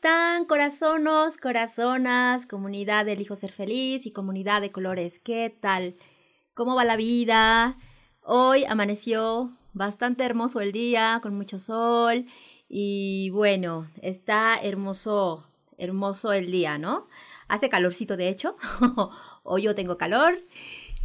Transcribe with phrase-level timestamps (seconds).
[0.00, 0.46] Están?
[0.46, 5.18] Corazonos, corazonas, comunidad del Hijo Ser Feliz y comunidad de colores.
[5.18, 5.94] ¿Qué tal?
[6.54, 7.76] ¿Cómo va la vida?
[8.22, 12.24] Hoy amaneció bastante hermoso el día, con mucho sol.
[12.66, 15.44] Y bueno, está hermoso,
[15.76, 17.06] hermoso el día, ¿no?
[17.48, 18.56] Hace calorcito, de hecho.
[19.42, 20.40] Hoy yo tengo calor.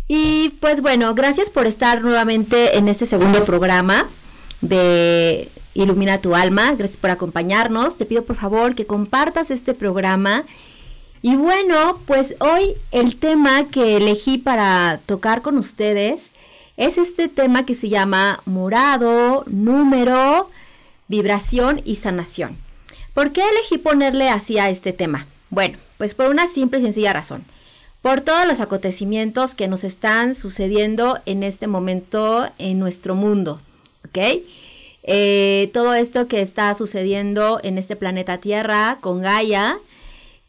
[0.07, 4.07] Y pues bueno, gracias por estar nuevamente en este segundo programa
[4.67, 6.73] de Ilumina tu alma.
[6.75, 7.97] Gracias por acompañarnos.
[7.97, 10.43] Te pido por favor que compartas este programa.
[11.21, 16.29] Y bueno, pues hoy el tema que elegí para tocar con ustedes
[16.77, 20.49] es este tema que se llama morado, número,
[21.07, 22.57] vibración y sanación.
[23.13, 25.25] ¿Por qué elegí ponerle así a este tema?
[25.49, 27.43] Bueno, pues por una simple y sencilla razón.
[28.01, 33.59] Por todos los acontecimientos que nos están sucediendo en este momento en nuestro mundo.
[34.15, 34.43] ¿Ok?
[35.03, 39.77] Eh, todo esto que está sucediendo en este planeta Tierra con Gaia,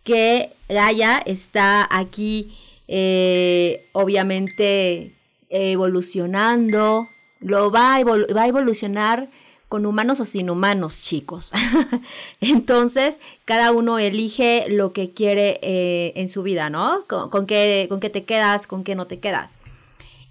[0.05, 5.13] que Gaia está aquí eh, obviamente
[5.51, 7.09] evolucionando,
[7.41, 9.29] lo va a, va a evolucionar
[9.69, 11.51] con humanos o sin humanos, chicos.
[12.41, 17.05] Entonces, cada uno elige lo que quiere eh, en su vida, ¿no?
[17.09, 19.59] Con, qué, con qué te quedas, con qué no te quedas.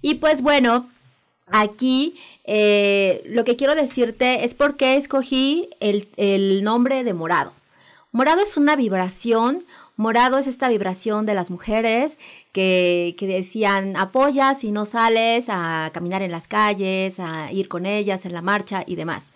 [0.00, 0.88] Y pues bueno,
[1.48, 2.14] aquí
[2.46, 7.52] eh, lo que quiero decirte es por qué escogí el, nombre de morado.
[8.12, 9.64] Morado es una vibración,
[9.96, 12.18] morado es esta vibración de las mujeres
[12.52, 18.24] que, decían apoya si no sales a caminar en las calles, a ir con ellas
[18.24, 19.32] en la marcha y demás.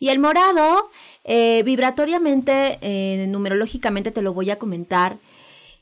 [0.00, 0.90] Y el morado,
[1.24, 5.18] eh, vibratoriamente, eh, numerológicamente te lo voy a comentar.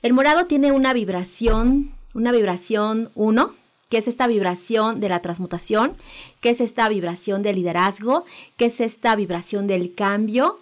[0.03, 3.55] El morado tiene una vibración, una vibración 1,
[3.89, 5.97] que es esta vibración de la transmutación,
[6.41, 8.25] que es esta vibración del liderazgo,
[8.57, 10.59] que es esta vibración del cambio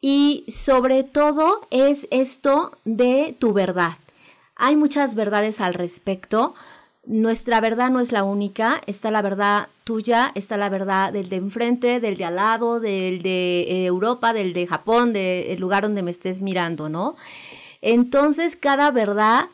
[0.00, 3.92] y sobre todo es esto de tu verdad.
[4.56, 6.54] Hay muchas verdades al respecto.
[7.06, 11.36] Nuestra verdad no es la única, está la verdad tuya, está la verdad del de
[11.36, 16.10] enfrente, del de al lado, del de Europa, del de Japón, del lugar donde me
[16.10, 17.16] estés mirando, ¿no?
[17.82, 19.46] Entonces cada verdad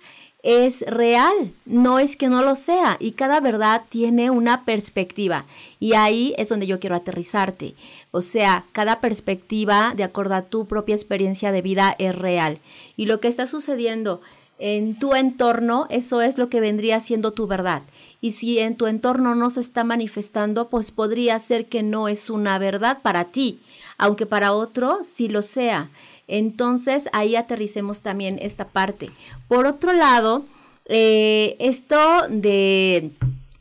[0.42, 5.44] es real, no es que no lo sea, y cada verdad tiene una perspectiva,
[5.78, 7.74] y ahí es donde yo quiero aterrizarte.
[8.10, 12.58] O sea, cada perspectiva, de acuerdo a tu propia experiencia de vida, es real.
[12.96, 14.20] Y lo que está sucediendo
[14.58, 17.82] en tu entorno, eso es lo que vendría siendo tu verdad.
[18.20, 22.28] Y si en tu entorno no se está manifestando, pues podría ser que no es
[22.30, 23.60] una verdad para ti,
[23.96, 25.88] aunque para otro sí lo sea.
[26.30, 29.10] Entonces ahí aterricemos también esta parte.
[29.48, 30.44] Por otro lado,
[30.86, 31.98] eh, esto
[32.28, 33.10] de,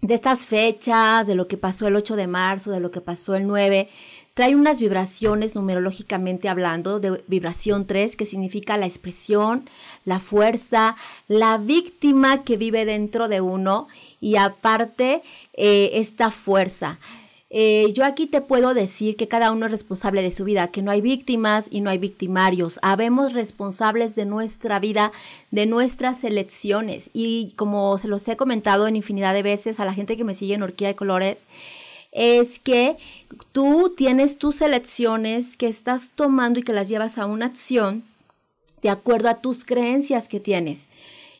[0.02, 3.34] de estas fechas, de lo que pasó el 8 de marzo, de lo que pasó
[3.34, 3.90] el 9,
[4.35, 9.68] trae unas vibraciones numerológicamente hablando, de vibración 3, que significa la expresión,
[10.06, 10.96] la fuerza,
[11.28, 13.88] la víctima que vive dentro de uno
[14.22, 17.00] y aparte eh, esta fuerza.
[17.51, 20.83] Eh, yo aquí te puedo decir que cada uno es responsable de su vida, que
[20.83, 22.79] no hay víctimas y no hay victimarios.
[22.83, 25.11] Habemos responsables de nuestra vida,
[25.50, 27.09] de nuestras elecciones.
[27.12, 30.35] Y como se los he comentado en infinidad de veces a la gente que me
[30.35, 31.45] sigue en Orquídea de Colores,
[32.12, 32.97] es que
[33.51, 38.03] tú tienes tus elecciones que estás tomando y que las llevas a una acción
[38.81, 40.88] de acuerdo a tus creencias que tienes.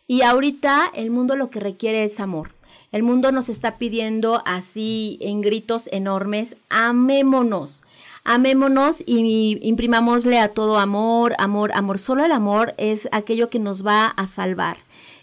[0.08, 2.59] Y ahorita el mundo lo que requiere es amor.
[2.92, 7.84] El mundo nos está pidiendo así en gritos enormes, amémonos,
[8.24, 12.00] amémonos y imprimámosle a todo amor, amor, amor.
[12.00, 14.78] Solo el amor es aquello que nos va a salvar.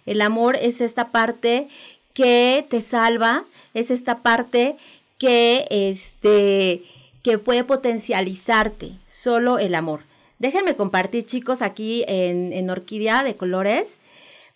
[0.06, 1.66] El amor es esta parte
[2.14, 4.76] que te salva, es esta parte
[5.18, 6.84] que, este,
[7.22, 10.02] que puede potencializarte, solo el amor.
[10.38, 13.98] Déjenme compartir, chicos, aquí en, en Orquídea de Colores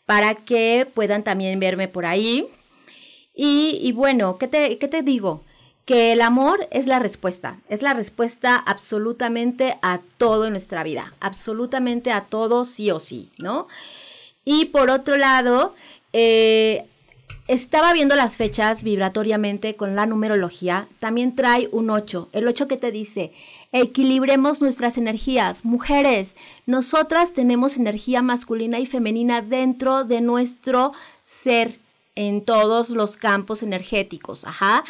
[0.06, 2.46] para que puedan también verme por ahí.
[3.42, 5.42] Y, bueno, ¿qué te, ¿qué te digo?
[5.87, 11.14] Que el amor es la respuesta, es la respuesta absolutamente a todo en nuestra vida,
[11.20, 13.66] absolutamente a todo sí o sí, ¿no?
[14.44, 15.75] Y por otro lado,
[16.12, 16.84] eh,
[17.48, 22.76] estaba viendo las fechas vibratoriamente con la numerología, también trae un 8, el 8 que
[22.76, 23.32] te dice,
[23.72, 25.64] equilibremos nuestras energías.
[25.64, 26.36] Mujeres,
[26.66, 30.93] nosotras tenemos energía masculina y femenina dentro de nuestro
[31.25, 31.78] ser
[32.20, 34.84] en todos los campos energéticos, ajá.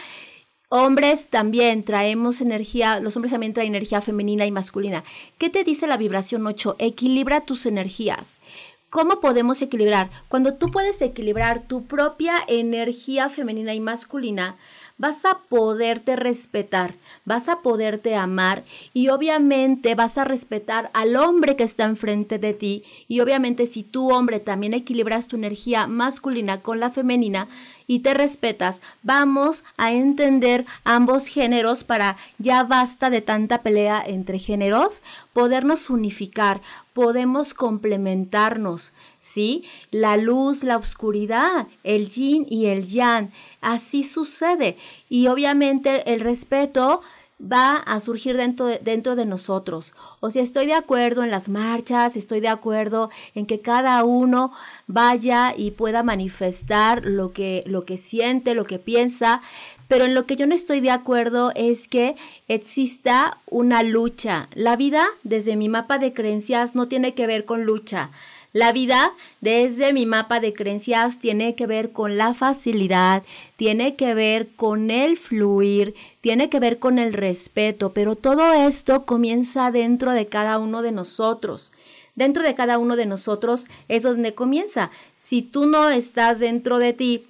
[0.68, 5.04] Hombres también traemos energía, los hombres también traen energía femenina y masculina.
[5.38, 6.76] ¿Qué te dice la vibración 8?
[6.78, 8.40] Equilibra tus energías.
[8.88, 10.10] ¿Cómo podemos equilibrar?
[10.28, 14.56] Cuando tú puedes equilibrar tu propia energía femenina y masculina,
[15.00, 16.94] vas a poderte respetar,
[17.24, 22.52] vas a poderte amar y obviamente vas a respetar al hombre que está enfrente de
[22.52, 27.48] ti y obviamente si tú hombre también equilibras tu energía masculina con la femenina
[27.86, 34.38] y te respetas, vamos a entender ambos géneros para ya basta de tanta pelea entre
[34.38, 36.60] géneros, podernos unificar,
[36.92, 39.64] podemos complementarnos, ¿sí?
[39.90, 43.30] La luz, la oscuridad, el yin y el yang,
[43.60, 44.76] así sucede.
[45.08, 47.00] Y obviamente el respeto
[47.40, 49.94] va a surgir dentro de, nosotros.
[50.20, 54.52] O sea, estoy de acuerdo en las marchas, estoy de acuerdo en que cada uno
[54.86, 59.40] vaya y pueda manifestar lo que, lo que siente, lo que piensa,
[59.88, 62.14] pero en lo que yo no estoy de acuerdo es que
[62.46, 64.48] exista una lucha.
[64.54, 68.10] La vida, desde mi mapa de creencias, no tiene que ver con lucha.
[68.52, 73.22] La vida desde mi mapa de creencias tiene que ver con la facilidad,
[73.56, 79.06] tiene que ver con el fluir, tiene que ver con el respeto, pero todo esto
[79.06, 81.72] comienza dentro de cada uno de nosotros.
[82.16, 84.90] Dentro de cada uno de nosotros es donde comienza.
[85.16, 87.24] Si tú no estás dentro de ti,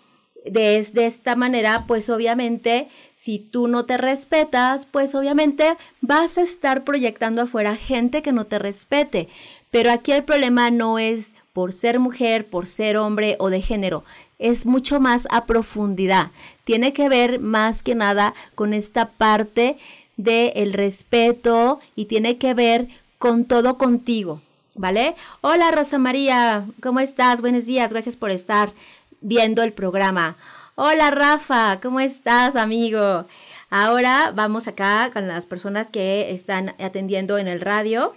[0.47, 6.43] de, de, esta manera, pues obviamente, si tú no te respetas, pues obviamente vas a
[6.43, 9.29] estar proyectando afuera gente que no te respete.
[9.71, 14.05] Pero aquí el problema no es por ser mujer, por ser hombre o de género,
[14.39, 16.29] es mucho más a profundidad.
[16.65, 19.77] Tiene que ver más que nada con esta parte
[20.17, 22.89] del el respeto y tiene que ver
[23.19, 24.41] con todo contigo,
[24.75, 25.15] ¿vale?
[25.41, 27.41] Hola Rosa María, ¿cómo estás?
[27.41, 28.73] Buenos días, gracias por estar
[29.21, 30.37] viendo el programa.
[30.75, 33.27] Hola Rafa, ¿cómo estás, amigo?
[33.69, 38.15] Ahora vamos acá con las personas que están atendiendo en el radio,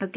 [0.00, 0.16] ¿ok?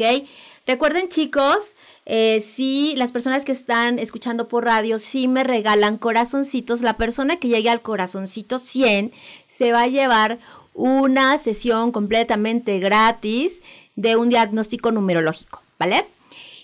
[0.66, 1.74] Recuerden chicos,
[2.06, 7.36] eh, si las personas que están escuchando por radio, si me regalan corazoncitos, la persona
[7.36, 9.12] que llegue al corazoncito 100
[9.46, 10.38] se va a llevar
[10.74, 13.62] una sesión completamente gratis
[13.94, 16.04] de un diagnóstico numerológico, ¿vale?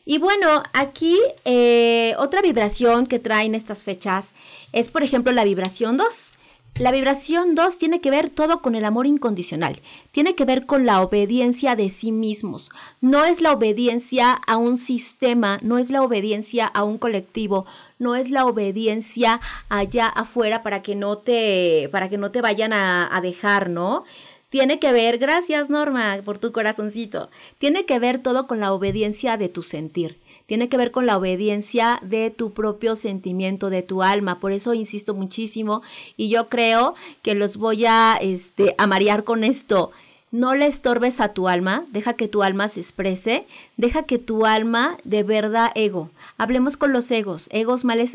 [0.04, 4.32] Y bueno, aquí eh, otra vibración que traen estas fechas
[4.72, 6.32] es, por ejemplo, la vibración 2.
[6.78, 10.86] La vibración 2 tiene que ver todo con el amor incondicional, tiene que ver con
[10.86, 12.70] la obediencia de sí mismos.
[13.02, 17.66] No es la obediencia a un sistema, no es la obediencia a un colectivo,
[17.98, 19.38] no es la obediencia
[19.68, 24.04] allá afuera para que no te, para que no te vayan a, a dejar, ¿no?
[24.48, 27.28] Tiene que ver, gracias Norma por tu corazoncito,
[27.58, 31.16] tiene que ver todo con la obediencia de tu sentir tiene que ver con la
[31.16, 34.40] obediencia de tu propio sentimiento, de tu alma.
[34.40, 35.82] Por eso insisto muchísimo
[36.16, 39.92] y yo creo que los voy a, este, marear con esto.
[40.30, 43.44] No le estorbes a tu alma, deja que tu alma se exprese,
[43.76, 46.10] deja que tu alma de verdad ego.
[46.38, 48.14] Hablemos con los egos, egos malos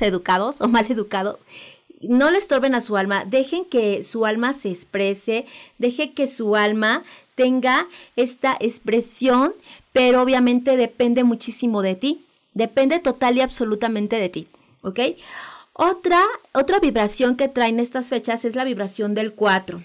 [0.00, 1.40] educados o mal educados.
[2.00, 5.44] No le estorben a su alma, dejen que su alma se exprese,
[5.78, 7.02] deje que su alma
[7.34, 9.54] tenga esta expresión,
[9.94, 14.48] pero obviamente depende muchísimo de ti, depende total y absolutamente de ti,
[14.82, 14.98] ¿ok?
[15.72, 16.20] Otra,
[16.52, 19.80] otra vibración que traen estas fechas es la vibración del 4.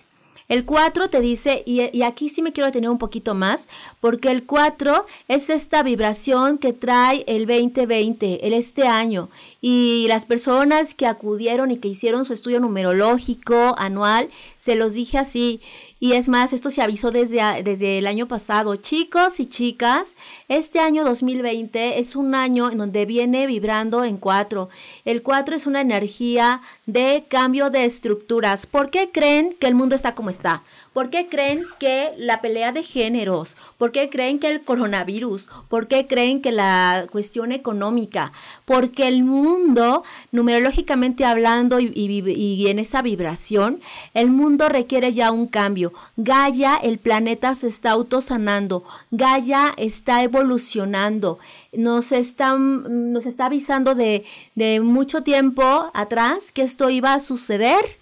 [0.50, 3.68] El 4 te dice, y, aquí sí me quiero tener un poquito más,
[4.02, 9.30] porque el 4 es esta vibración que trae el 2020, el este año.
[9.62, 15.18] Y las personas que acudieron y que hicieron su estudio numerológico anual, se los dije
[15.18, 15.62] así,
[16.02, 18.76] y es más, esto se avisó desde, desde el año pasado.
[18.76, 20.16] Chicos y chicas,
[20.50, 24.70] este año 2020 es un año en donde viene vibrando en 4.
[25.06, 28.66] El 4 es una energía de cambio de estructuras.
[28.66, 30.62] ¿Por qué creen que el mundo está como está?
[30.94, 33.58] ¿Por qué creen que la pelea de géneros?
[33.78, 35.50] ¿Por qué creen que el coronavirus?
[35.70, 38.32] ¿Por qué creen que la cuestión económica?
[38.66, 43.80] Porque el mundo, numerológicamente hablando y, en esa vibración,
[44.14, 45.94] el mundo requiere ya un cambio.
[46.18, 48.84] Gaia, el planeta se está autosanando.
[49.12, 51.40] Gaia está evolucionando
[51.72, 57.98] nos está, nos está avisando de, de, mucho tiempo atrás que esto iba a suceder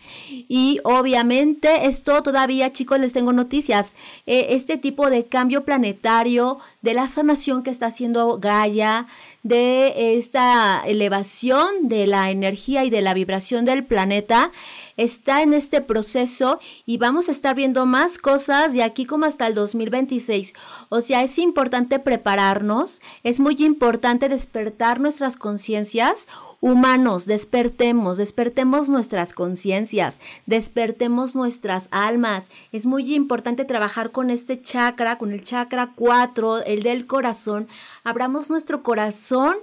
[0.48, 3.96] y obviamente esto todavía chicos les tengo noticias.
[4.26, 9.08] E, este tipo de cambio planetario de la sanación que está haciendo Gaia
[9.44, 14.52] de esta elevación de la energía y de la vibración del planeta
[14.98, 19.48] está en este proceso y vamos a estar viendo más cosas de aquí como hasta
[19.48, 20.54] el 2026.
[20.90, 26.28] O sea, es importante prepararnos, es muy importante despertar nuestras conciencias.
[26.60, 32.50] Humanos, despertemos, despertemos nuestras conciencias, despertemos nuestras almas.
[32.72, 37.68] Es muy importante trabajar con este chakra, con el chakra 4, el del corazón.
[38.04, 39.56] Abramos nuestro corazón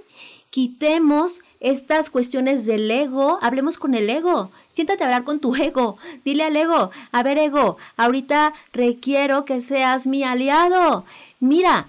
[0.55, 5.97] quitemos estas cuestiones del ego, hablemos con el ego, siéntate a hablar con tu ego,
[6.23, 11.05] dile al ego, a ver ego, ahorita requiero que seas mi aliado.
[11.39, 11.87] Mira,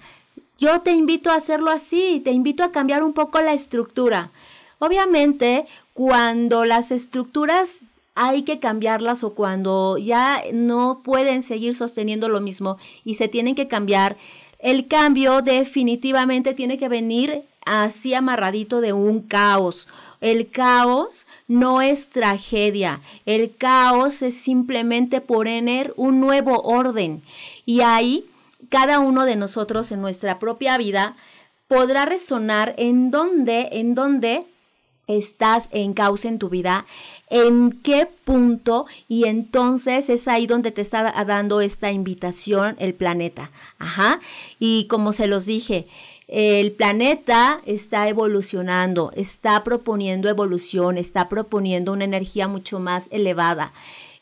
[0.57, 4.31] yo te invito a hacerlo así, te invito a cambiar un poco la estructura.
[4.79, 7.79] Obviamente, cuando las estructuras
[8.15, 13.53] hay que cambiarlas o cuando ya no pueden seguir sosteniendo lo mismo y se tienen
[13.53, 14.17] que cambiar,
[14.59, 19.87] el cambio definitivamente tiene que venir así amarradito de un caos.
[20.19, 27.21] El caos no es tragedia, el caos es simplemente poner un nuevo orden.
[27.65, 28.25] Y ahí
[28.69, 31.15] cada uno de nosotros en nuestra propia vida
[31.67, 34.45] podrá resonar en dónde, en dónde
[35.07, 36.85] estás en caos en tu vida,
[37.29, 43.51] en qué punto y entonces es ahí donde te está dando esta invitación el planeta.
[43.79, 44.19] Ajá.
[44.59, 45.87] Y como se los dije,
[46.27, 53.71] el planeta está evolucionando, está proponiendo evolución, está proponiendo una energía mucho más elevada.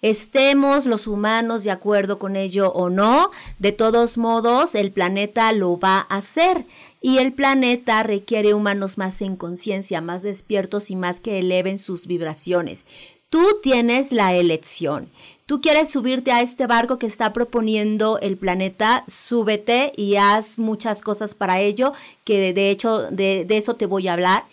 [0.01, 5.79] Estemos los humanos de acuerdo con ello o no, de todos modos el planeta lo
[5.79, 6.65] va a hacer
[7.05, 12.07] y el planeta requiere humanos más en conciencia, más despiertos y más que eleven sus
[12.07, 12.87] vibraciones.
[13.29, 15.11] Tú tienes la elección
[15.45, 21.01] tú quieres subirte a este barco que está proponiendo el planeta, súbete y haz muchas
[21.01, 21.93] cosas para ello,
[22.23, 24.43] que de hecho de, de eso te voy a hablar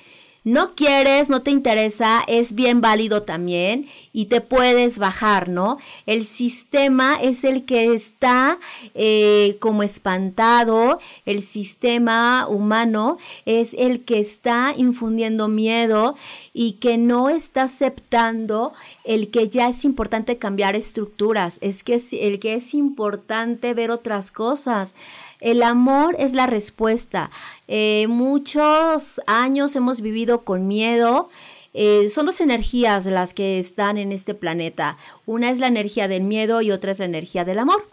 [0.45, 5.79] no quieres, no te interesa, es bien válido también y te puedes bajar, ¿no?
[6.07, 8.59] El sistema es el que está
[8.95, 16.17] eh, como espantado, el sistema humano es el que está infundiendo miedo
[16.53, 18.73] y que no está aceptando
[19.05, 24.33] el que ya es importante cambiar estructuras, es que el que es importante ver otras
[24.33, 24.95] cosas.
[25.43, 27.33] El amor es la respuesta.
[27.67, 31.31] Eh, muchos años hemos vivido con miedo.
[31.75, 34.97] Eh, son dos energías las que están en este planeta.
[35.27, 37.85] Una es la energía del miedo y otra es la energía del amor.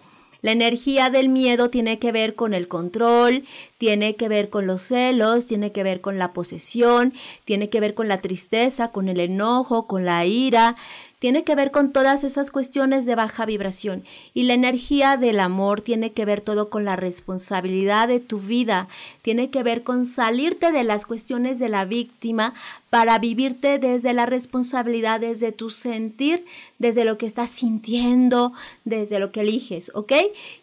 [0.42, 3.44] La energía del miedo tiene que ver con el control,
[3.80, 7.14] tiene que ver con los celos, tiene que ver con la posesión,
[7.46, 10.78] tiene que ver con la tristeza, con el enojo, con la ira,
[11.20, 15.82] tiene que ver con todas esas cuestiones de baja vibración y la energía del amor
[15.82, 18.88] tiene que ver todo con la responsabilidad de tu vida,
[19.22, 22.54] tiene que ver con salirte de las cuestiones de la víctima
[22.90, 26.46] para vivirte desde la responsabilidad, desde tu sentir,
[26.80, 30.14] desde lo que estás sintiendo, desde lo que eliges, ¿ok?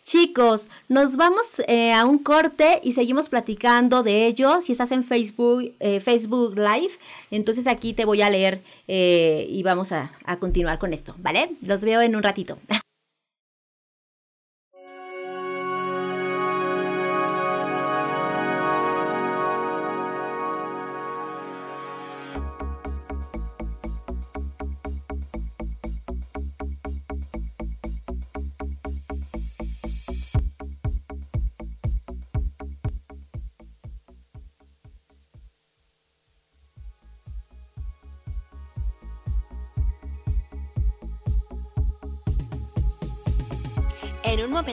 [0.03, 4.61] Chicos, nos vamos eh, a un corte y seguimos platicando de ello.
[4.63, 6.93] Si estás en Facebook, eh, Facebook Live,
[7.31, 11.51] entonces aquí te voy a leer eh, y vamos a, a continuar con esto, ¿vale?
[11.63, 12.59] Los veo en un ratito.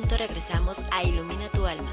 [0.01, 1.91] regresamos a Ilumina tu alma.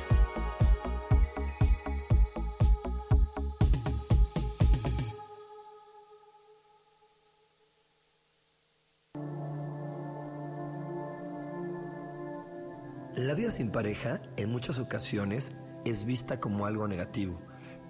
[13.16, 15.52] La vida sin pareja en muchas ocasiones
[15.84, 17.38] es vista como algo negativo,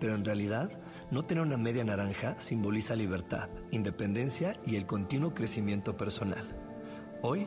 [0.00, 0.71] pero en realidad
[1.12, 6.49] no tener una media naranja simboliza libertad, independencia y el continuo crecimiento personal.
[7.23, 7.47] Hoy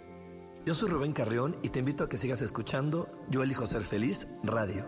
[0.63, 4.27] Yo soy Rubén Carrión y te invito a que sigas escuchando Yo elijo ser feliz
[4.43, 4.85] radio.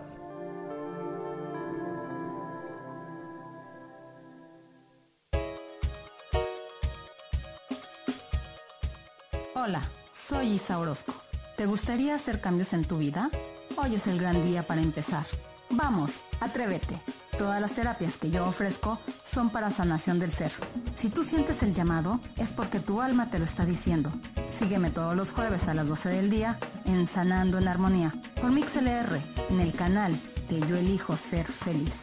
[9.56, 11.14] Hola, soy Isa Orozco.
[11.58, 13.32] ¿Te gustaría hacer cambios en tu vida?
[13.76, 15.26] Hoy es el gran día para empezar.
[15.72, 17.00] Vamos, atrévete.
[17.36, 20.52] Todas las terapias que yo ofrezco son para sanación del ser.
[20.96, 24.12] Si tú sientes el llamado, es porque tu alma te lo está diciendo.
[24.58, 29.20] Sígueme todos los jueves a las 12 del día en Sanando en Armonía por MixLR
[29.50, 30.14] en el canal
[30.48, 32.02] de Yo Elijo Ser Feliz.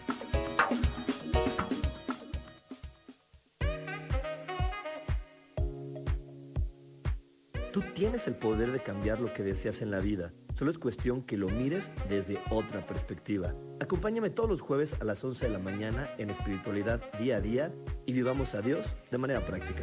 [7.73, 10.33] Tú tienes el poder de cambiar lo que deseas en la vida.
[10.59, 13.55] Solo es cuestión que lo mires desde otra perspectiva.
[13.81, 17.73] Acompáñame todos los jueves a las 11 de la mañana en espiritualidad día a día
[18.07, 19.83] y vivamos a Dios de manera práctica.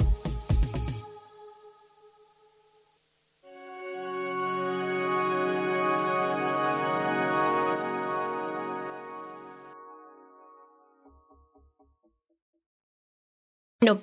[13.83, 13.99] Bueno,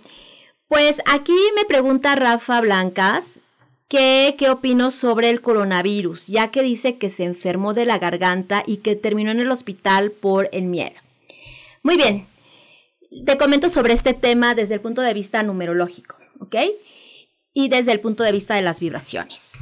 [0.66, 3.38] pues aquí me pregunta Rafa Blancas
[3.86, 8.64] que qué opino sobre el coronavirus, ya que dice que se enfermó de la garganta
[8.66, 10.96] y que terminó en el hospital por el miedo.
[11.84, 12.26] Muy bien,
[13.24, 16.56] te comento sobre este tema desde el punto de vista numerológico, ¿ok?
[17.54, 19.52] Y desde el punto de vista de las vibraciones.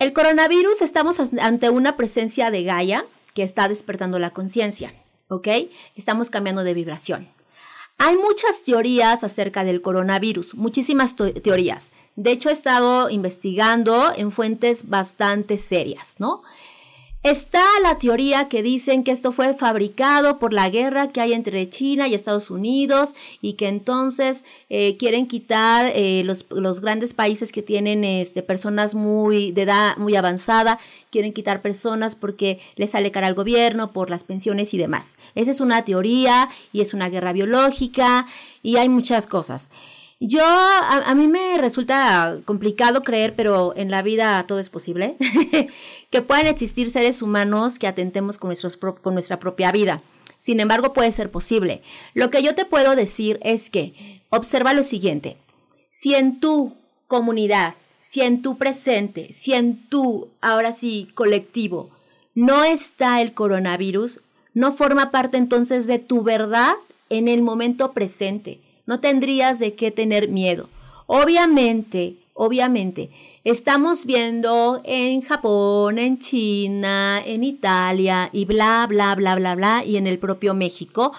[0.00, 4.92] El coronavirus estamos ante una presencia de Gaia que está despertando la conciencia,
[5.28, 5.46] ¿ok?
[5.94, 7.28] Estamos cambiando de vibración.
[8.04, 11.92] Hay muchas teorías acerca del coronavirus, muchísimas teorías.
[12.16, 16.42] De hecho, he estado investigando en fuentes bastante serias, ¿no?
[17.22, 21.70] Está la teoría que dicen que esto fue fabricado por la guerra que hay entre
[21.70, 27.52] China y Estados Unidos y que entonces eh, quieren quitar eh, los, los, grandes países
[27.52, 30.80] que tienen este, personas muy de edad muy avanzada,
[31.10, 35.16] quieren quitar personas porque les sale cara al gobierno por las pensiones y demás.
[35.36, 38.26] Esa es una teoría y es una guerra biológica
[38.64, 39.70] y hay muchas cosas.
[40.24, 45.16] Yo, a, mí me resulta complicado creer, pero en la vida todo es posible,
[46.12, 48.54] que puedan existir seres humanos que atentemos con,
[49.14, 50.00] nuestra propia vida.
[50.38, 51.82] Sin embargo, puede ser posible.
[52.14, 55.36] Lo que yo te puedo decir es que observa lo siguiente.
[55.90, 56.76] Si en tu
[57.08, 61.90] comunidad, si en tu presente, si en tu, ahora sí, colectivo,
[62.34, 64.20] no está el coronavirus,
[64.54, 66.74] no forma parte entonces de tu verdad
[67.08, 70.68] en el momento presente no tendrías de qué tener miedo.
[71.06, 73.10] Obviamente, obviamente,
[73.44, 79.96] estamos viendo en Japón, en China, en Italia y bla, bla, bla, bla, bla, y
[79.96, 81.12] en el propio México,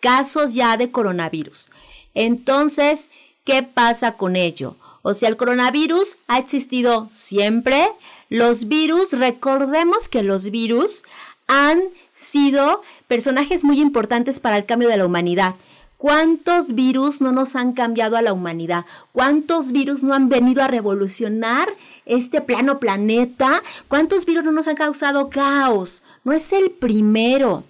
[0.00, 1.70] casos ya de coronavirus.
[2.14, 3.10] Entonces,
[3.44, 4.76] ¿qué pasa con ello?
[5.02, 7.88] O sea, el coronavirus ha existido siempre.
[8.28, 11.02] Los virus, recordemos que los virus
[11.46, 11.80] han
[12.12, 15.54] sido personajes muy importantes para el cambio de la humanidad.
[16.00, 18.86] ¿Cuántos virus no nos han cambiado a la humanidad?
[19.12, 21.68] ¿Cuántos virus no han venido a revolucionar
[22.06, 23.62] este plano planeta?
[23.86, 26.02] ¿Cuántos virus no nos han causado caos?
[26.24, 27.64] No es el primero.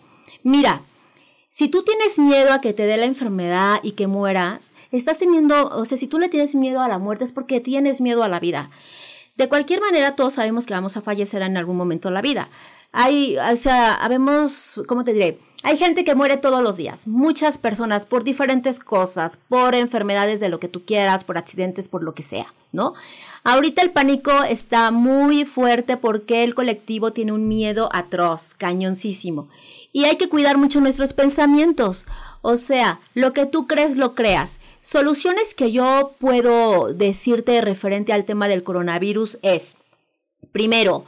[0.44, 0.80] Mira,
[1.48, 5.68] si tú tienes miedo a que te dé la enfermedad y que mueras, estás teniendo,
[5.76, 8.28] o sea, si tú le tienes miedo a la muerte es porque tienes miedo a
[8.28, 8.70] la vida.
[9.36, 12.48] De cualquier manera, todos sabemos que vamos a fallecer en algún momento de la vida.
[12.92, 15.38] Hay, o sea, habemos, ¿cómo te diré?
[15.62, 20.48] Hay gente que muere todos los días, muchas personas por diferentes cosas, por enfermedades de
[20.48, 22.94] lo que tú quieras, por accidentes, por lo que sea, ¿no?
[23.44, 29.48] Ahorita el pánico está muy fuerte porque el colectivo tiene un miedo atroz, cañoncísimo.
[29.92, 32.06] Y hay que cuidar mucho nuestros pensamientos.
[32.42, 34.60] O sea, lo que tú crees, lo creas.
[34.80, 39.76] Soluciones que yo puedo decirte referente al tema del coronavirus es,
[40.52, 41.04] primero,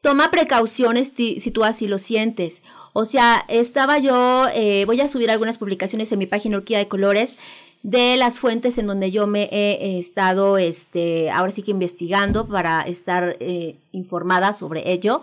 [0.00, 2.62] toma precauciones si tú así lo sientes.
[2.92, 6.88] O sea, estaba yo, eh, voy a subir algunas publicaciones en mi página Orquídea de
[6.88, 7.36] Colores
[7.82, 12.82] de las fuentes en donde yo me he estado, este, ahora sí que investigando para
[12.82, 15.22] estar eh, informada sobre ello.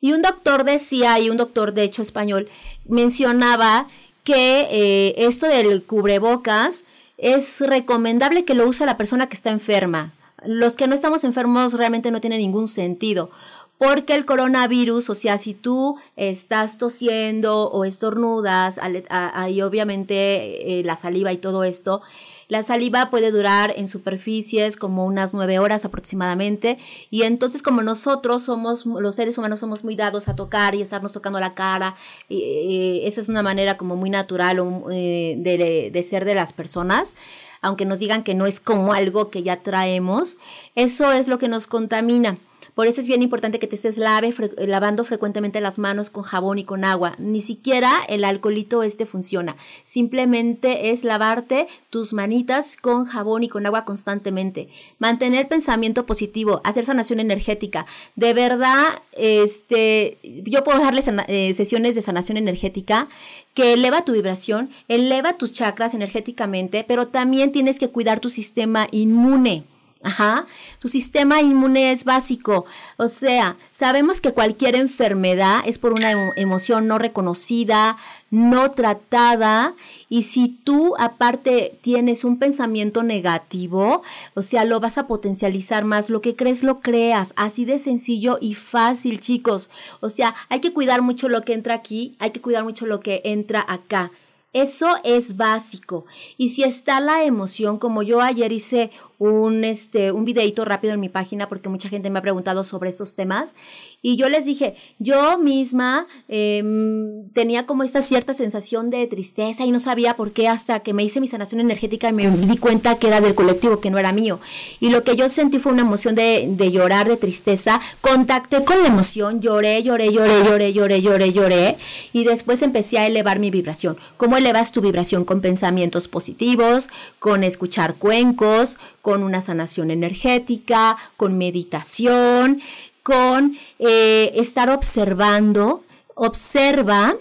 [0.00, 2.48] Y un doctor decía, y un doctor de hecho español,
[2.86, 3.88] mencionaba
[4.22, 6.84] que eh, esto del cubrebocas
[7.16, 10.12] es recomendable que lo use la persona que está enferma.
[10.44, 13.30] Los que no estamos enfermos realmente no tiene ningún sentido
[13.78, 20.96] porque el coronavirus, o sea, si tú estás tosiendo o estornudas, ahí obviamente eh, la
[20.96, 22.02] saliva y todo esto,
[22.48, 26.78] la saliva puede durar en superficies como unas nueve horas aproximadamente
[27.10, 31.12] y entonces como nosotros somos, los seres humanos somos muy dados a tocar y estarnos
[31.12, 31.94] tocando la cara,
[32.30, 34.58] eh, eso es una manera como muy natural
[34.90, 37.16] eh, de, de ser de las personas
[37.60, 40.38] aunque nos digan que no es como algo que ya traemos,
[40.76, 42.38] eso es lo que nos contamina.
[42.78, 46.60] Por eso es bien importante que te estés lave, lavando frecuentemente las manos con jabón
[46.60, 47.16] y con agua.
[47.18, 49.56] Ni siquiera el alcoholito este funciona.
[49.82, 54.68] Simplemente es lavarte tus manitas con jabón y con agua constantemente.
[55.00, 57.84] Mantener pensamiento positivo, hacer sanación energética.
[58.14, 63.08] De verdad, este, yo puedo darles eh, sesiones de sanación energética
[63.54, 68.86] que eleva tu vibración, eleva tus chakras energéticamente, pero también tienes que cuidar tu sistema
[68.92, 69.64] inmune.
[70.02, 70.46] Ajá,
[70.78, 72.66] tu sistema inmune es básico.
[72.98, 77.96] O sea, sabemos que cualquier enfermedad es por una emoción no reconocida,
[78.30, 79.74] no tratada.
[80.08, 84.02] Y si tú aparte tienes un pensamiento negativo,
[84.34, 86.10] o sea, lo vas a potencializar más.
[86.10, 87.32] Lo que crees, lo creas.
[87.34, 89.68] Así de sencillo y fácil, chicos.
[90.00, 93.00] O sea, hay que cuidar mucho lo que entra aquí, hay que cuidar mucho lo
[93.00, 94.12] que entra acá.
[94.54, 96.06] Eso es básico.
[96.38, 101.00] Y si está la emoción, como yo ayer hice un, este, un videito rápido en
[101.00, 103.54] mi página porque mucha gente me ha preguntado sobre esos temas.
[104.00, 109.72] Y yo les dije, yo misma em, tenía como esa cierta sensación de tristeza y
[109.72, 112.96] no sabía por qué hasta que me hice mi sanación energética y me di cuenta
[112.96, 114.38] que era del colectivo, que no era mío.
[114.78, 117.80] Y lo que yo sentí fue una emoción de, de llorar, de tristeza.
[118.00, 121.76] Contacté con la emoción, lloré, lloré, lloré, lloré, lloré, lloré, lloré.
[122.12, 123.96] Y después empecé a elevar mi vibración.
[124.16, 125.24] ¿Cómo elevas tu vibración?
[125.24, 128.78] Con pensamientos positivos, con escuchar cuencos,
[129.08, 132.60] con una sanación energética, con meditación,
[133.02, 135.82] con eh, estar observando,
[136.14, 137.16] observa,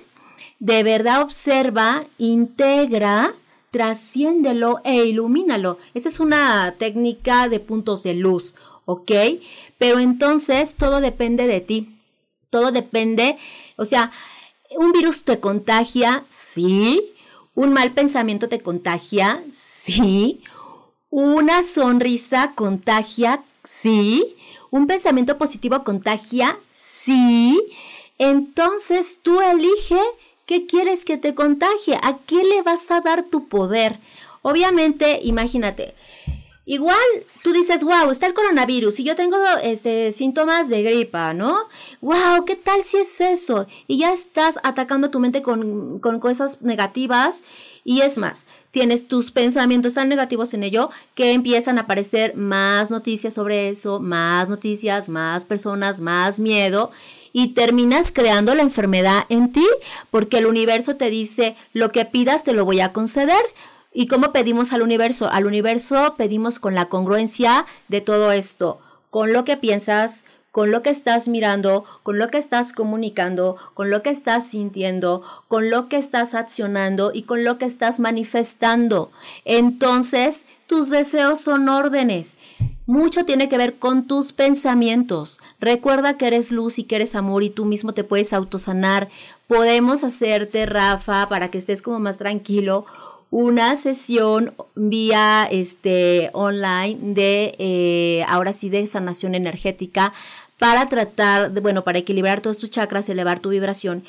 [0.59, 3.33] de verdad observa, integra,
[3.71, 5.77] trasciéndelo e ilumínalo.
[5.93, 9.11] Esa es una técnica de puntos de luz, ¿ok?
[9.77, 11.95] Pero entonces todo depende de ti.
[12.49, 13.37] Todo depende,
[13.77, 14.11] o sea,
[14.77, 17.01] un virus te contagia, sí.
[17.55, 20.41] Un mal pensamiento te contagia, sí.
[21.19, 24.35] Una sonrisa contagia, sí.
[24.69, 27.59] Un pensamiento positivo contagia, sí.
[28.19, 29.99] Entonces tú elige
[30.45, 33.97] qué quieres que te contagie, a qué le vas a dar tu poder.
[34.43, 35.95] Obviamente, imagínate,
[36.69, 36.99] Igual
[37.43, 41.59] tú dices, wow, está el coronavirus y yo tengo este, síntomas de gripa, ¿no?
[42.01, 43.67] Wow, ¿qué tal si es eso?
[43.87, 47.43] Y ya estás atacando tu mente con, con cosas negativas
[47.87, 52.91] y es más, tienes tus pensamientos tan negativos en ello que empiezan a aparecer más
[52.91, 56.91] noticias sobre eso, más noticias, más personas, más miedo
[57.31, 59.65] y terminas creando la enfermedad en ti
[60.11, 63.41] porque el universo te dice lo que pidas te lo voy a conceder.
[63.93, 65.29] ¿Y cómo pedimos al universo?
[65.31, 70.25] Al universo pedimos con la congruencia de todo esto, con lo que piensas,
[70.57, 75.21] con lo que estás mirando, con lo que estás comunicando, con lo que estás sintiendo,
[75.47, 79.11] con lo que estás accionando y con lo que estás manifestando.
[79.45, 82.37] Entonces, tus deseos son órdenes.
[82.87, 85.39] Mucho tiene que ver con tus pensamientos.
[85.59, 89.09] Recuerda que eres luz y que eres amor y tú mismo te puedes autosanar.
[89.45, 92.87] Podemos hacerte, Rafa, para que estés como más tranquilo,
[93.29, 100.13] una sesión vía este online de eh, ahora sí de sanación energética
[100.59, 104.03] para tratar, de, bueno, para equilibrar todos tus chakras, elevar tu vibración.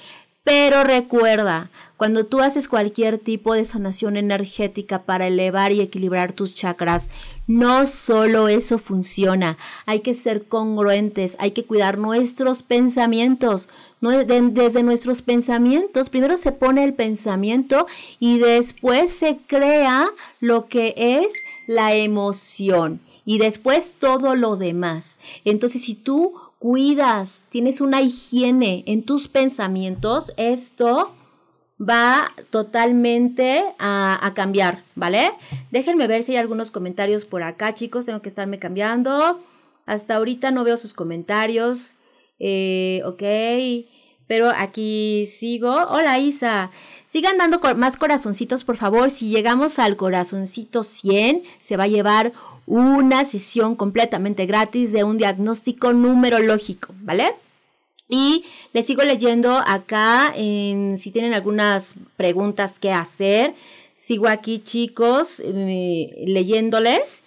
[0.45, 6.55] Pero recuerda, cuando tú haces cualquier tipo de sanación energética para elevar y equilibrar tus
[6.55, 7.11] chakras,
[7.47, 13.69] no solo eso funciona, hay que ser congruentes, hay que cuidar nuestros pensamientos.
[14.01, 17.87] desde nuestros pensamientos, primero se pone el pensamiento
[18.19, 20.09] y después se crea
[20.41, 21.35] lo que es
[21.67, 25.19] la emoción y después todo lo demás.
[25.45, 31.13] Entonces, si tú cuidas, tienes una higiene en tus pensamientos, esto
[31.79, 35.31] va totalmente a, cambiar, ¿vale?
[35.71, 39.39] Déjenme ver si hay algunos comentarios por acá, chicos, tengo que estarme cambiando.
[39.85, 41.97] Hasta ahorita no veo sus comentarios.
[42.39, 43.85] Eh, ok,
[44.27, 45.71] pero aquí sigo.
[45.91, 46.71] Hola Isa,
[47.09, 49.11] sigan dando más corazoncitos, por favor.
[49.11, 52.33] Si llegamos al corazoncito 100, se va a llevar
[52.67, 57.35] una sesión completamente gratis de un diagnóstico numerológico, ¿vale?
[58.09, 63.55] Y les sigo leyendo acá en, si tienen algunas preguntas que hacer.
[63.95, 67.25] Sigo aquí, chicos, eh, leyéndoles.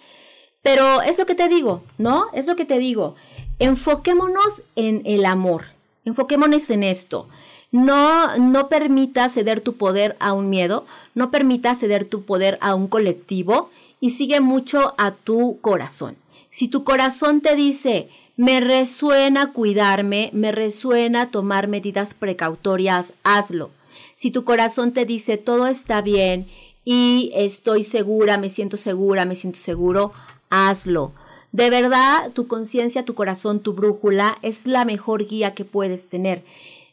[0.62, 2.26] Pero es lo que te digo, ¿no?
[2.32, 3.16] Es lo que te digo.
[3.58, 5.66] Enfoquémonos en el amor.
[6.04, 7.28] Enfoquémonos en esto.
[7.72, 10.86] No, no permita ceder tu poder a un miedo.
[11.14, 13.70] No permita ceder tu poder a un colectivo.
[13.98, 16.16] Y sigue mucho a tu corazón.
[16.50, 23.70] Si tu corazón te dice, me resuena cuidarme, me resuena tomar medidas precautorias, hazlo.
[24.14, 26.46] Si tu corazón te dice todo está bien
[26.84, 30.12] y estoy segura, me siento segura, me siento seguro,
[30.50, 31.12] hazlo.
[31.52, 36.42] De verdad, tu conciencia, tu corazón, tu brújula es la mejor guía que puedes tener.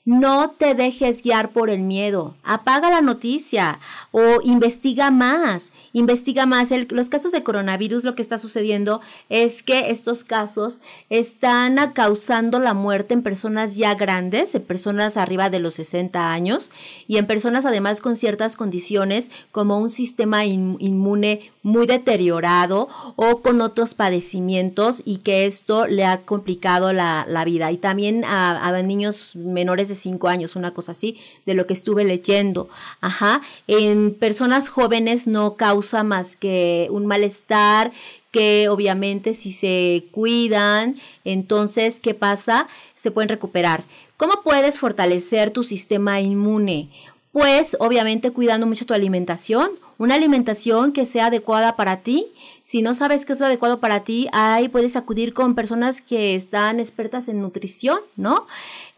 [0.06, 2.36] No te dejes guiar por el miedo.
[2.44, 3.80] Apaga la noticia
[4.12, 5.72] o investiga más.
[5.94, 6.72] Investiga más.
[6.72, 12.74] los casos de coronavirus, lo que está sucediendo es que estos casos están causando la
[12.74, 16.72] muerte en personas ya grandes, en personas arriba de los 60 años
[17.08, 23.62] y en personas además con ciertas condiciones como un sistema inmune muy deteriorado o con
[23.62, 27.72] otros padecimientos y que esto le ha complicado la, vida.
[27.72, 31.74] Y también a, a niños menores de cinco años, una cosa así, de lo que
[31.74, 32.70] estuve leyendo.
[33.02, 37.92] Ajá, en personas jóvenes no causa más que un malestar
[38.32, 42.68] que obviamente si se cuidan, entonces, ¿qué pasa?
[42.96, 43.84] Se pueden recuperar.
[44.18, 46.90] ¿Cómo puedes fortalecer tu sistema inmune?
[47.32, 52.28] Pues obviamente cuidando mucho tu alimentación, una alimentación que sea adecuada para ti,
[52.64, 56.36] si no sabes qué es lo adecuado para ti, ahí puedes acudir con personas que
[56.36, 58.46] están expertas en nutrición, ¿no?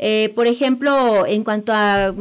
[0.04, 2.14] Eh, por ejemplo, en cuanto a,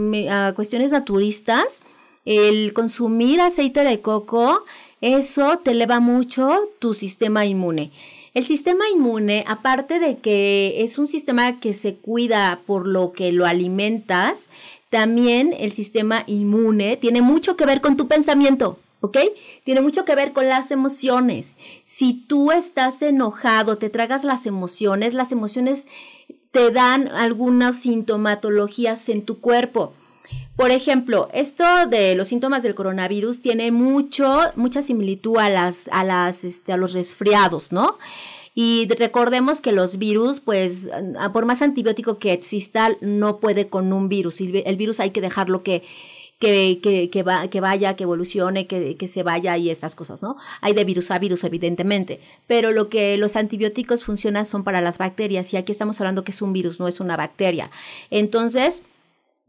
[0.54, 1.80] cuestiones naturistas,
[2.26, 4.64] el consumir aceite de coco,
[5.00, 7.90] eso te eleva mucho tu sistema inmune.
[8.34, 13.32] El sistema inmune, aparte de que es un sistema que se cuida por lo que
[13.32, 14.50] lo alimentas,
[14.90, 18.78] también el sistema inmune tiene mucho que ver con tu pensamiento.
[19.00, 19.16] ¿ok?
[19.64, 21.56] Tiene mucho que ver con las emociones.
[21.86, 25.86] Si tú estás enojado, te tragas las emociones, las emociones
[26.50, 29.92] te dan algunas sintomatologías en tu cuerpo.
[30.56, 36.04] Por ejemplo, esto de los síntomas del coronavirus tiene mucho, mucha similitud a las, a
[36.04, 37.98] las, este, a los resfriados, ¿no?
[38.54, 40.90] Y recordemos que los virus, pues,
[41.32, 44.40] por más antibiótico que exista, no puede con un virus.
[44.40, 45.82] El virus hay que dejarlo que
[46.40, 50.22] que, que, que, va, que vaya, que evolucione, que, que, se vaya y estas cosas,
[50.22, 50.36] ¿no?
[50.62, 54.96] Hay de virus a virus, evidentemente, pero lo que los antibióticos funcionan son para las
[54.96, 57.70] bacterias y aquí estamos hablando que es un virus, no es una bacteria.
[58.10, 58.80] Entonces,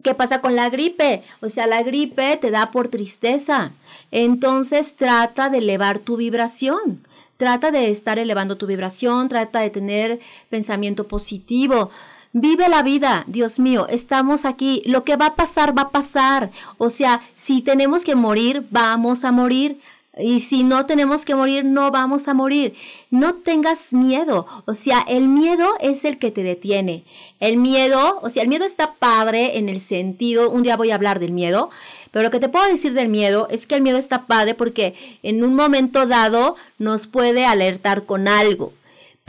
[0.03, 1.23] ¿qué pasa con la gripe?
[1.39, 3.71] O sea, la gripe te da por tristeza.
[4.11, 7.07] Entonces, trata de elevar tu vibración.
[7.37, 11.89] Trata de estar elevando tu vibración, trata de tener pensamiento positivo.
[12.33, 14.81] Vive la vida, Dios mío, estamos aquí.
[14.85, 16.49] Lo que va a pasar, va a pasar.
[16.77, 19.81] O sea, si tenemos que morir, vamos a morir.
[20.17, 22.73] Y si no tenemos que morir, no vamos a morir.
[23.09, 24.47] No tengas miedo.
[24.65, 27.03] O sea, el miedo es el que te detiene.
[27.41, 30.95] El miedo, o sea, el miedo está padre en el sentido, un día voy a
[30.95, 31.69] hablar del miedo,
[32.11, 34.93] pero lo que te puedo decir del miedo es que el miedo está padre porque
[35.23, 38.73] en un momento dado nos puede alertar con algo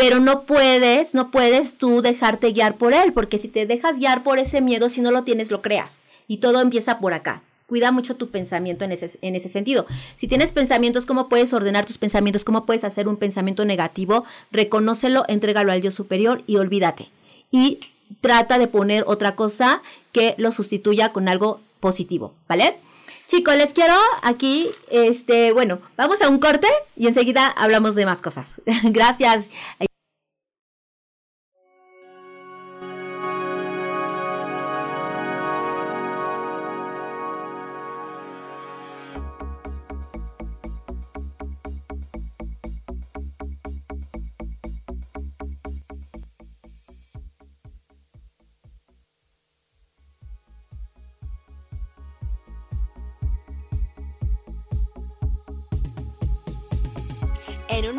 [0.02, 4.24] pero no puedes, no puedes tú dejarte guiar por él, porque si te dejas guiar
[4.24, 6.02] por ese miedo, si no lo tienes, lo creas.
[6.26, 7.40] Y todo empieza por acá.
[7.68, 9.86] Cuida mucho tu pensamiento en ese, en ese sentido.
[10.16, 12.44] Si tienes pensamientos, ¿cómo puedes ordenar tus pensamientos?
[12.44, 14.24] ¿Cómo puedes hacer un pensamiento negativo?
[14.50, 17.08] Reconócelo, entrégalo al Dios superior y olvídate.
[17.52, 17.78] Y
[18.20, 22.74] trata de poner otra cosa que lo sustituya con algo positivo, ¿vale?
[23.28, 28.20] Chicos, les quiero aquí, este, bueno, vamos a un corte y enseguida hablamos de más
[28.20, 28.60] cosas.
[28.82, 29.48] Gracias.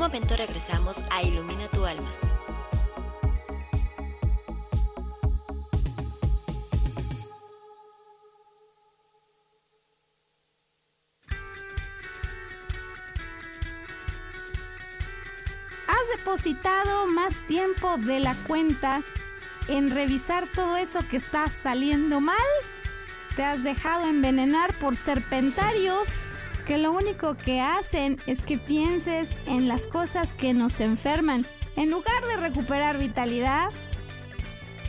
[0.04, 2.10] momento regresamos a Ilumina tu alma.
[15.88, 19.04] Has depositado más tiempo de la cuenta
[19.70, 22.36] en revisar todo eso que está saliendo mal.
[23.38, 26.26] Te has dejado envenenar por serpentarios
[26.66, 31.46] que lo único que hacen es que pienses en las cosas que nos enferman
[31.76, 33.70] en lugar de recuperar vitalidad?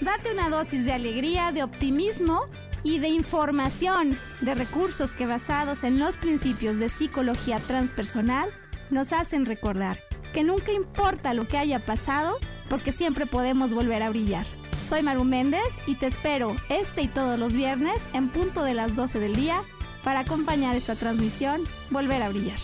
[0.00, 2.46] Date una dosis de alegría, de optimismo
[2.82, 8.50] y de información, de recursos que basados en los principios de psicología transpersonal
[8.90, 9.98] nos hacen recordar
[10.32, 14.46] que nunca importa lo que haya pasado, porque siempre podemos volver a brillar.
[14.82, 18.96] Soy Maru Méndez y te espero este y todos los viernes en punto de las
[18.96, 19.62] 12 del día
[20.04, 22.58] para acompañar esta transmisión Volver a Brillar.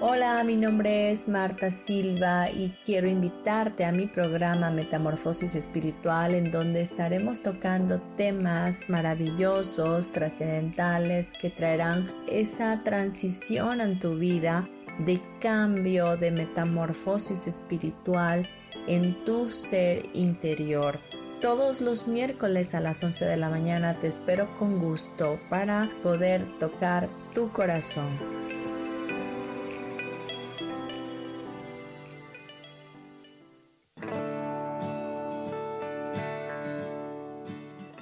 [0.00, 6.52] Hola, mi nombre es Marta Silva y quiero invitarte a mi programa Metamorfosis Espiritual en
[6.52, 14.68] donde estaremos tocando temas maravillosos, trascendentales que traerán esa transición en tu vida
[15.00, 18.48] de cambio, de metamorfosis espiritual
[18.86, 21.00] en tu ser interior.
[21.40, 26.44] Todos los miércoles a las 11 de la mañana te espero con gusto para poder
[26.58, 28.08] tocar tu corazón.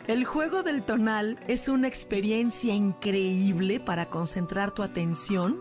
[0.06, 5.58] El juego del tonal es una experiencia increíble para concentrar tu atención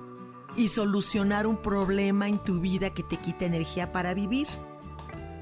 [0.55, 4.47] y solucionar un problema en tu vida que te quita energía para vivir.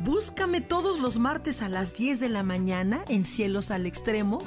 [0.04, 4.40] Búscame todos los martes a las 10 de la mañana en Cielos al Extremo,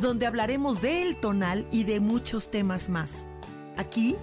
[0.00, 3.26] donde hablaremos del tonal y de muchos temas más.
[3.76, 4.16] Aquí,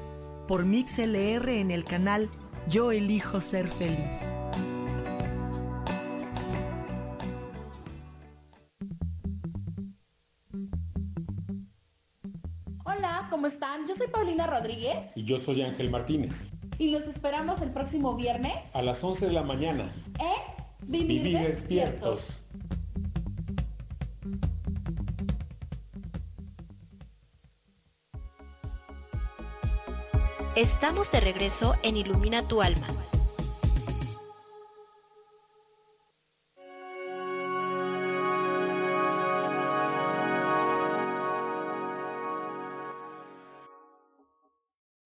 [0.45, 2.29] por MixLR en el canal
[2.69, 4.19] Yo elijo ser feliz.
[13.29, 13.87] ¿cómo están?
[13.87, 15.11] Yo soy Paulina Rodríguez.
[15.15, 16.51] Y yo soy Ángel Martínez.
[16.77, 18.53] Y los esperamos el próximo viernes.
[18.73, 19.91] A las 11 de la mañana.
[20.93, 22.45] Vivir, despiertos.
[30.55, 32.87] Estamos de regreso en Ilumina tu alma.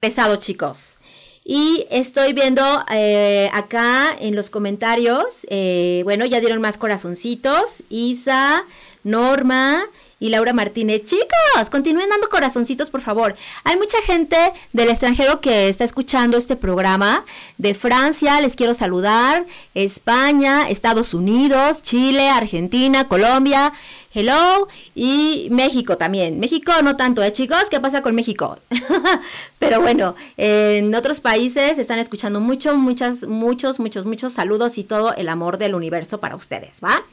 [0.07, 0.99] pesado, chicos.
[1.49, 7.83] Y estoy viendo eh, acá en los comentarios, eh, bueno, ya dieron más corazoncitos.
[7.89, 8.65] Isa,
[9.05, 9.85] Norma
[10.19, 11.05] y Laura Martínez.
[11.05, 13.37] Chicos, continúen dando corazoncitos, por favor.
[13.63, 14.35] Hay mucha gente
[14.73, 17.23] del extranjero que está escuchando este programa.
[17.57, 19.45] De Francia, les quiero saludar.
[19.73, 23.71] España, Estados Unidos, Chile, Argentina, Colombia.
[24.17, 24.67] Hello.
[24.95, 26.39] Y México también.
[26.39, 27.69] México no tanto, ¿eh, chicos?
[27.69, 28.57] ¿Qué pasa con México?
[29.59, 35.13] Pero bueno, en otros países están escuchando mucho, muchas, muchos, muchos, muchos saludos y todo
[35.13, 37.03] el amor del universo para ustedes, ¿va?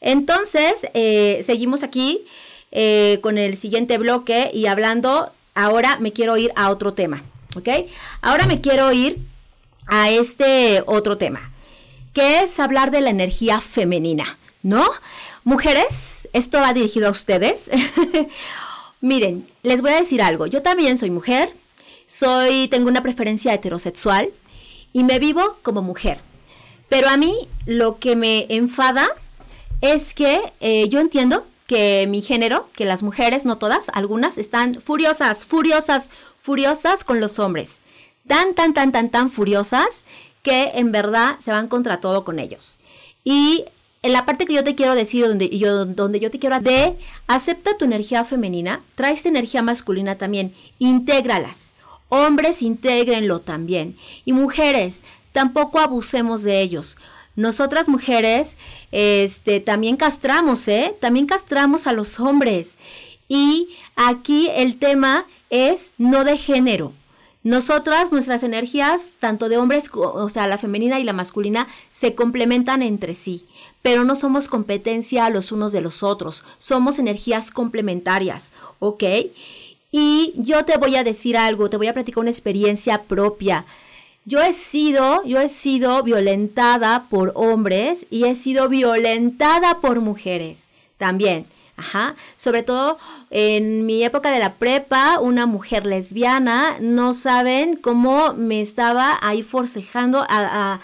[0.00, 2.22] Entonces, eh, seguimos aquí
[2.72, 7.22] eh, con el siguiente bloque y hablando, ahora me quiero ir a otro tema,
[7.54, 7.68] ¿ok?
[8.22, 9.18] Ahora me quiero ir
[9.88, 11.52] a este otro tema,
[12.14, 14.86] que es hablar de la energía femenina, ¿no?
[15.46, 17.70] Mujeres, esto va dirigido a ustedes.
[19.00, 20.46] Miren, les voy a decir algo.
[20.46, 21.50] Yo también soy mujer,
[22.06, 24.28] soy, tengo una preferencia heterosexual
[24.92, 26.18] y me vivo como mujer.
[26.88, 29.08] Pero a mí lo que me enfada
[29.80, 34.74] es que eh, yo entiendo que mi género, que las mujeres, no todas, algunas están
[34.74, 37.80] furiosas, furiosas, furiosas con los hombres.
[38.26, 40.04] Tan, tan, tan, tan, tan furiosas
[40.42, 42.80] que en verdad se van contra todo con ellos.
[43.22, 43.64] Y
[44.04, 46.94] en la parte que yo te quiero decir, donde yo, donde yo te quiero de
[47.26, 51.70] acepta tu energía femenina, trae esta energía masculina también, intégralas.
[52.10, 53.96] Hombres, intégrenlo también.
[54.26, 56.98] Y mujeres, tampoco abusemos de ellos.
[57.34, 58.58] Nosotras mujeres,
[58.92, 60.94] este, también castramos, ¿eh?
[61.00, 62.76] También castramos a los hombres.
[63.26, 66.92] Y aquí el tema es no de género.
[67.42, 72.82] Nosotras, nuestras energías, tanto de hombres, o sea, la femenina y la masculina, se complementan
[72.82, 73.46] entre sí
[73.84, 79.04] pero no somos competencia los unos de los otros, somos energías complementarias, ¿ok?
[79.92, 83.66] Y yo te voy a decir algo, te voy a platicar una experiencia propia.
[84.24, 90.70] Yo he sido, yo he sido violentada por hombres y he sido violentada por mujeres
[90.96, 91.44] también.
[91.76, 92.14] Ajá.
[92.36, 92.98] Sobre todo
[93.30, 99.42] en mi época de la prepa, una mujer lesbiana, no saben cómo me estaba ahí
[99.42, 100.80] forcejando a,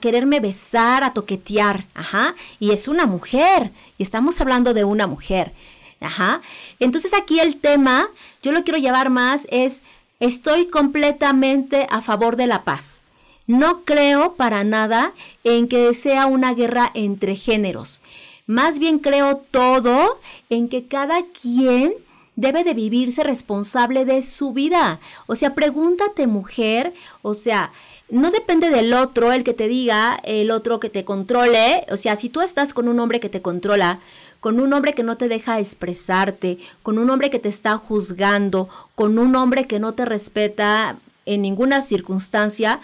[0.00, 1.84] quererme besar, a toquetear.
[1.94, 2.34] Ajá.
[2.60, 3.70] Y es una mujer.
[3.98, 5.52] Y estamos hablando de una mujer.
[6.00, 6.40] Ajá.
[6.80, 8.08] Entonces aquí el tema,
[8.42, 9.82] yo lo quiero llevar más, es
[10.20, 13.00] estoy completamente a favor de la paz.
[13.46, 15.12] No creo para nada
[15.44, 18.00] en que sea una guerra entre géneros.
[18.46, 20.18] Más bien creo todo
[20.50, 21.94] en que cada quien
[22.36, 24.98] debe de vivirse responsable de su vida.
[25.26, 26.92] O sea, pregúntate mujer,
[27.22, 27.70] o sea,
[28.08, 31.84] no depende del otro el que te diga, el otro que te controle.
[31.90, 33.98] O sea, si tú estás con un hombre que te controla,
[34.40, 38.68] con un hombre que no te deja expresarte, con un hombre que te está juzgando,
[38.94, 42.80] con un hombre que no te respeta en ninguna circunstancia,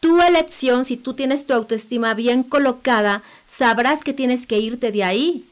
[0.00, 5.04] tu elección, si tú tienes tu autoestima bien colocada, sabrás que tienes que irte de
[5.04, 5.44] ahí.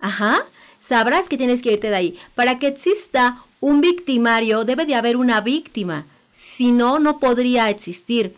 [0.00, 0.44] Ajá,
[0.80, 2.18] sabrás que tienes que irte de ahí.
[2.34, 6.04] Para que exista un victimario, debe de haber una víctima.
[6.30, 8.34] Si no, no podría existir.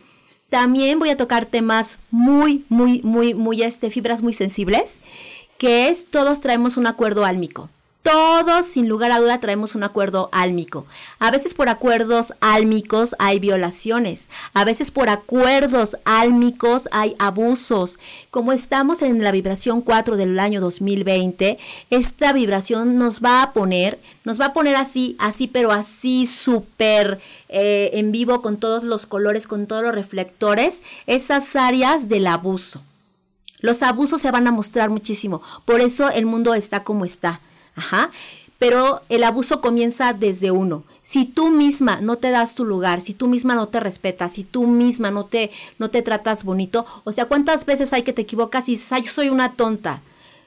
[0.48, 5.00] También voy a tocar temas muy, muy, muy, muy, este, fibras muy sensibles
[5.58, 7.68] que es todos traemos un acuerdo álmico.
[8.02, 10.86] Todos, sin lugar a duda, traemos un acuerdo álmico.
[11.18, 14.28] A veces por acuerdos álmicos hay violaciones.
[14.54, 17.98] A veces por acuerdos álmicos hay abusos.
[18.30, 21.58] Como estamos en la vibración 4 del año 2020,
[21.90, 27.20] esta vibración nos va a poner, nos va a poner así, así, pero así súper
[27.48, 32.80] eh, en vivo con todos los colores, con todos los reflectores, esas áreas del abuso.
[33.60, 35.42] Los abusos se van a mostrar muchísimo.
[35.64, 37.40] Por eso el mundo está como está.
[37.78, 38.10] Ajá.
[38.58, 40.82] Pero el abuso comienza desde uno.
[41.02, 44.44] Si tú misma no te das tu lugar, si tú misma no te respetas, si
[44.44, 48.22] tú misma no te, no te tratas bonito, o sea, ¿cuántas veces hay que te
[48.22, 50.02] equivocas y dices, ay, yo soy una tonta?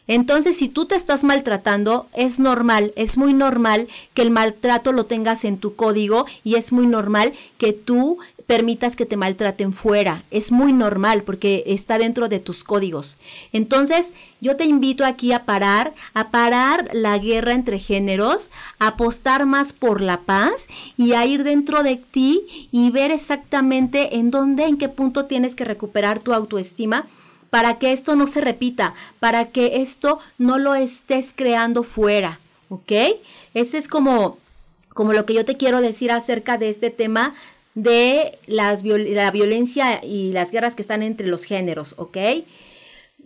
[0.08, 5.06] Entonces, si tú te estás maltratando, es normal, es muy normal que el maltrato lo
[5.06, 8.18] tengas en tu código y es muy normal que tú
[8.52, 10.24] permitas que te maltraten fuera.
[10.30, 13.18] Es muy normal porque está dentro de tus códigos.
[13.54, 19.46] Entonces, yo te invito aquí a parar, a parar la guerra entre géneros, a apostar
[19.46, 24.66] más por la paz y a ir dentro de ti y ver exactamente en dónde,
[24.66, 27.06] en qué punto tienes que recuperar tu autoestima
[27.52, 32.92] para que esto no se repita, para que esto no lo estés creando fuera, ¿ok?
[33.54, 34.40] Ese es como,
[34.90, 37.34] como lo que yo te quiero decir acerca de este tema
[37.76, 42.18] de las, la violencia y las guerras que están entre los géneros, ¿ok?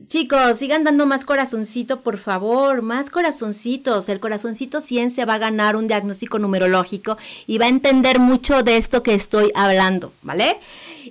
[0.07, 4.07] Chicos, sigan dando más corazoncito, por favor, más corazoncitos.
[4.09, 7.17] El corazoncito ciencia va a ganar un diagnóstico numerológico
[7.47, 10.57] y va a entender mucho de esto que estoy hablando, ¿vale?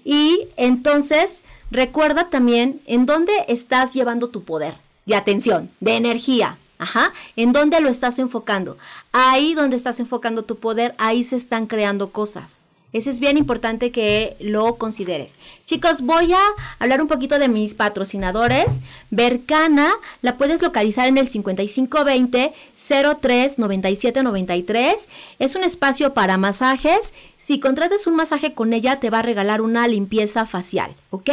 [0.05, 4.75] Y entonces, recuerda también en dónde estás llevando tu poder
[5.07, 6.59] de atención, de energía.
[6.79, 8.77] Ajá, ¿en dónde lo estás enfocando?
[9.13, 12.65] Ahí donde estás enfocando tu poder, ahí se están creando cosas.
[12.95, 15.37] Eso es bien importante que lo consideres.
[15.65, 16.39] Chicos, voy a
[16.79, 18.67] hablar un poquito de mis patrocinadores.
[19.11, 19.91] Bercana
[20.23, 25.09] la puedes localizar en el 5520 039793.
[25.41, 27.15] Es un espacio para masajes.
[27.37, 31.31] Si contratas un masaje con ella, te va a regalar una limpieza facial, ¿ok?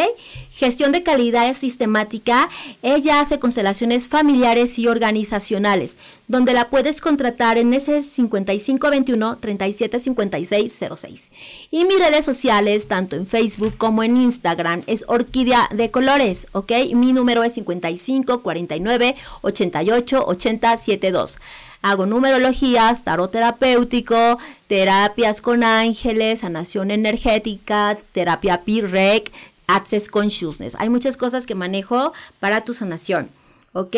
[0.51, 2.49] Gestión de calidad sistemática.
[2.81, 11.31] Ella hace constelaciones familiares y organizacionales, donde la puedes contratar en ese 5521 375606.
[11.71, 16.71] Y mis redes sociales, tanto en Facebook como en Instagram, es Orquídea de Colores, ¿ok?
[16.93, 21.37] Mi número es 55 49 88 80 72.
[21.83, 29.31] Hago numerologías, tarot terapéutico, terapias con ángeles, sanación energética, terapia PIREC,
[29.75, 30.75] Access Consciousness.
[30.79, 33.29] Hay muchas cosas que manejo para tu sanación.
[33.73, 33.95] ¿ok?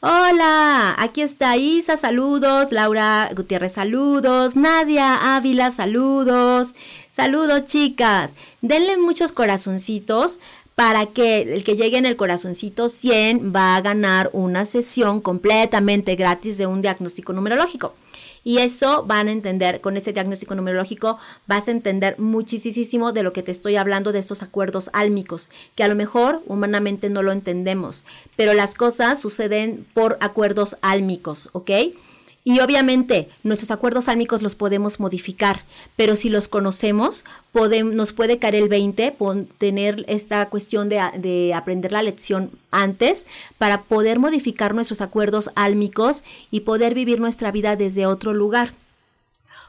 [0.00, 6.74] Hola, aquí está Isa, saludos, Laura Gutiérrez, saludos, Nadia Ávila, saludos,
[7.12, 10.38] saludos chicas, denle muchos corazoncitos
[10.74, 16.14] para que el que llegue en el corazoncito 100 va a ganar una sesión completamente
[16.16, 17.94] gratis de un diagnóstico numerológico.
[18.46, 21.18] Y eso van a entender, con ese diagnóstico numerológico
[21.48, 25.82] vas a entender muchísimo de lo que te estoy hablando de estos acuerdos álmicos, que
[25.82, 28.04] a lo mejor humanamente no lo entendemos,
[28.36, 31.70] pero las cosas suceden por acuerdos álmicos, ¿ok?
[32.48, 35.62] Y obviamente nuestros acuerdos álmicos los podemos modificar,
[35.96, 37.24] pero si los conocemos,
[37.92, 39.16] nos puede caer el 20,
[39.58, 43.26] tener esta cuestión de, de aprender la lección antes
[43.58, 46.22] para poder modificar nuestros acuerdos álmicos
[46.52, 48.74] y poder vivir nuestra vida desde otro lugar.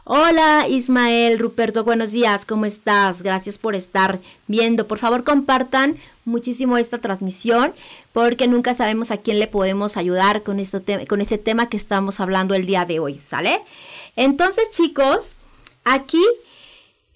[0.10, 3.22] Hola Ismael, Ruperto, buenos días, ¿cómo estás?
[3.22, 4.88] Gracias por estar viendo.
[4.88, 7.74] Por favor, compartan muchísimo esta transmisión
[8.14, 12.22] porque nunca sabemos a quién le podemos ayudar con, esto con ese tema que estamos
[12.22, 13.60] hablando el día de hoy, ¿sale?
[14.16, 15.32] Entonces, chicos,
[15.84, 16.24] aquí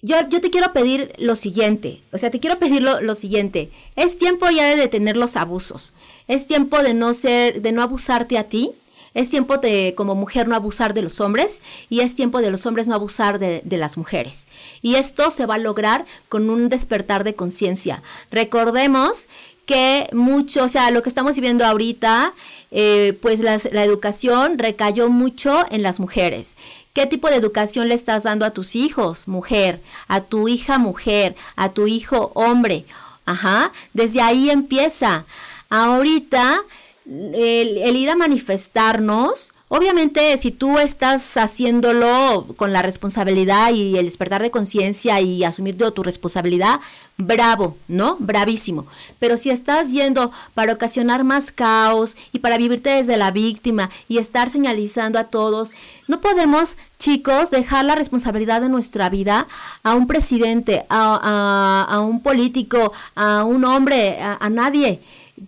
[0.02, 3.70] yo, yo te quiero pedir lo siguiente, o sea, te quiero pedir lo, lo siguiente.
[3.96, 5.94] Es tiempo ya de detener los abusos.
[6.28, 8.72] Es tiempo de no ser, de no abusarte a ti
[9.14, 12.64] Es tiempo de, como mujer, no abusar de los hombres y es tiempo de los
[12.66, 14.46] hombres no abusar de, las mujeres.
[14.80, 18.02] Y esto se va a lograr con un despertar de conciencia.
[18.30, 19.28] Recordemos
[19.66, 22.32] que mucho, o sea, lo que estamos viviendo ahorita,
[22.70, 26.56] eh, pues la educación recayó mucho en las mujeres.
[26.92, 29.80] ¿Qué tipo de educación le estás dando a tus hijos, mujer?
[30.08, 32.84] A tu hija, mujer, a tu hijo, hombre.
[33.24, 35.24] Ajá, desde ahí empieza.
[35.70, 36.60] Ahorita,
[37.06, 44.42] el, ir a manifestarnos, obviamente si tú estás haciéndolo con la responsabilidad y el despertar
[44.42, 46.80] de conciencia y asumir tu responsabilidad,
[47.16, 48.16] bravo, ¿no?
[48.20, 48.86] Bravísimo.
[49.18, 54.18] Pero si estás yendo para ocasionar más caos y para vivirte desde la víctima y
[54.18, 55.72] estar señalizando a todos,
[56.08, 59.46] no podemos, chicos, dejar la responsabilidad de nuestra vida
[59.82, 65.00] a un presidente, a, a- un político, a un hombre, a nadie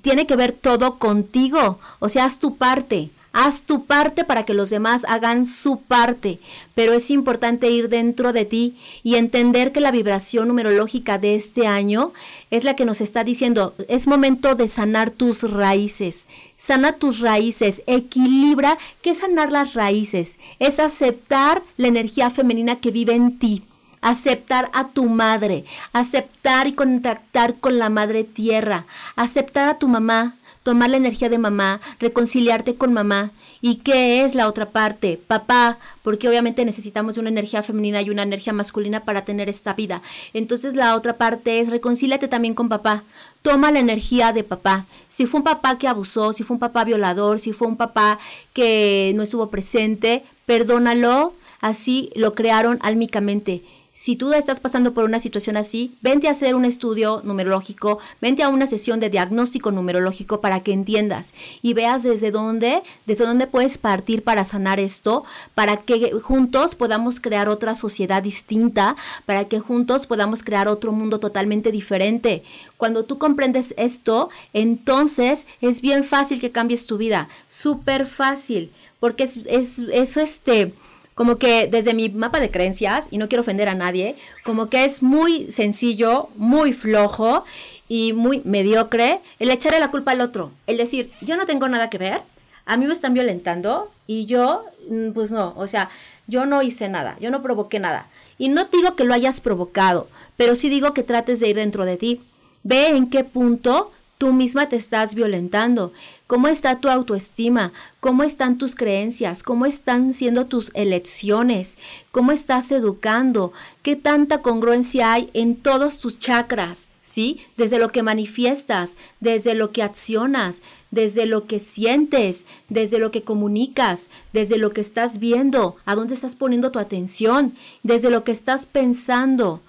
[0.03, 1.79] tiene que ver todo contigo.
[1.99, 3.11] O sea, haz tu parte.
[3.37, 6.39] Haz tu parte para que los demás hagan su parte.
[6.77, 11.67] Pero es importante ir dentro de ti y entender que la vibración numerológica de este
[11.67, 12.13] año
[12.53, 16.27] es la que nos está diciendo, es momento de sanar tus raíces.
[16.57, 18.79] Sana tus raíces, equilibra.
[19.03, 20.39] ¿Qué es sanar las raíces?
[20.61, 23.65] Es aceptar la energía femenina que vive en ti
[24.05, 28.85] aceptar a tu madre, aceptar y contactar con la madre tierra,
[29.17, 33.33] aceptar a tu mamá, tomar la energía de mamá, reconciliarte con mamá.
[33.63, 35.19] ¿Y qué es la otra parte?
[35.27, 40.03] Papá, porque obviamente necesitamos una energía femenina y una energía masculina para tener esta vida.
[40.35, 43.05] Entonces la otra parte es reconcíliate también con papá.
[43.41, 44.85] Toma la energía de papá.
[45.09, 48.19] Si fue un papá que abusó, si fue un papá violador, si fue un papá
[48.53, 51.33] que no estuvo presente, perdónalo.
[51.63, 53.63] Así lo crearon álmicamente.
[53.97, 58.43] Si tú estás pasando por una situación así, vente a hacer un estudio numerológico, vente
[58.43, 61.33] a una sesión de diagnóstico numerológico para que entiendas
[61.63, 65.23] y veas desde dónde, desde dónde puedes partir para sanar esto,
[65.55, 71.21] para que juntos podamos crear otra sociedad distinta, para que juntos podamos crear otro mundo
[71.21, 72.43] totalmente diferente.
[72.77, 79.23] Cuando tú comprendes esto, entonces es bien fácil que cambies tu vida, súper fácil, porque
[79.23, 80.75] es, es, eso este
[81.15, 84.85] como que desde mi mapa de creencias, y no quiero ofender a nadie, como que
[84.85, 87.45] es muy sencillo, muy flojo
[87.89, 91.91] y muy mediocre el echarle la culpa al otro, el decir, yo no tengo nada
[91.91, 92.23] que ver,
[92.67, 95.91] a mí me están violentando y yo, mm, pues no, o sea,
[96.27, 98.07] yo no hice nada, yo no provoqué nada.
[98.39, 101.85] Y no digo que lo hayas provocado, pero sí digo que trates de ir dentro
[101.85, 102.21] de ti.
[102.63, 105.93] Ve en qué punto tú misma te estás violentando.
[106.27, 107.71] ¿Cómo está tu autoestima?
[108.01, 109.43] ¿Cómo están tus creencias?
[109.43, 111.77] ¿Cómo están siendo tus elecciones?
[112.13, 113.53] ¿Cómo estás educando?
[113.83, 116.89] ¿Qué tanta congruencia hay en todos tus chakras?
[117.03, 117.43] ¿Sí?
[117.59, 123.21] Desde lo que manifiestas, desde lo que accionas, desde lo que sientes, desde lo que
[123.21, 128.33] comunicas, desde lo que estás viendo, a dónde estás poniendo tu atención, desde lo que
[128.33, 129.61] estás pensando.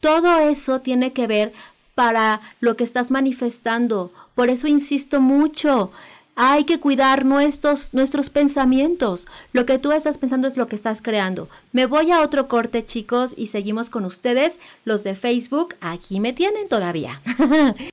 [0.00, 1.52] Todo eso tiene que ver
[1.94, 4.12] para lo que estás manifestando.
[4.34, 5.90] Por eso insisto mucho.
[6.36, 9.26] Hay que cuidar nuestros, nuestros pensamientos.
[9.52, 11.48] Lo que tú estás pensando es lo que estás creando.
[11.72, 14.58] Me voy a otro corte, chicos, y seguimos con ustedes.
[14.84, 17.20] Los de Facebook, aquí me tienen todavía.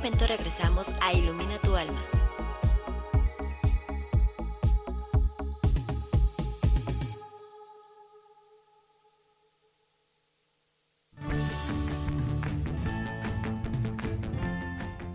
[0.00, 2.00] momento regresamos a Ilumina tu alma.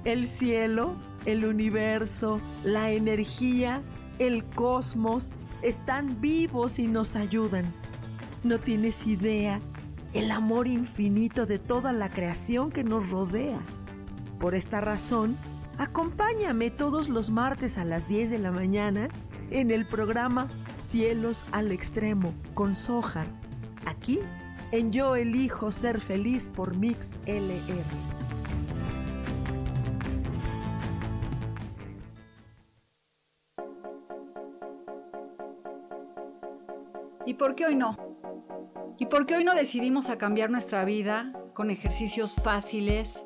[0.03, 0.93] El cielo,
[1.25, 3.81] el universo, la energía,
[4.19, 5.31] el cosmos
[5.63, 7.65] están vivos y nos ayudan.
[8.43, 9.59] No tienes idea
[10.13, 13.59] el amor infinito de toda la creación que nos rodea.
[14.39, 15.37] Por esta razón,
[15.77, 19.07] acompáñame todos los martes a las 10 de la mañana
[19.49, 20.47] en el programa
[20.79, 23.27] Cielos al Extremo con Sojar,
[23.85, 24.19] aquí
[24.71, 27.83] en Yo Elijo Ser Feliz por Mix LR.
[37.25, 37.97] ¿Y por qué hoy no?
[38.99, 43.25] ¿Y por qué hoy no decidimos a cambiar nuestra vida con ejercicios fáciles,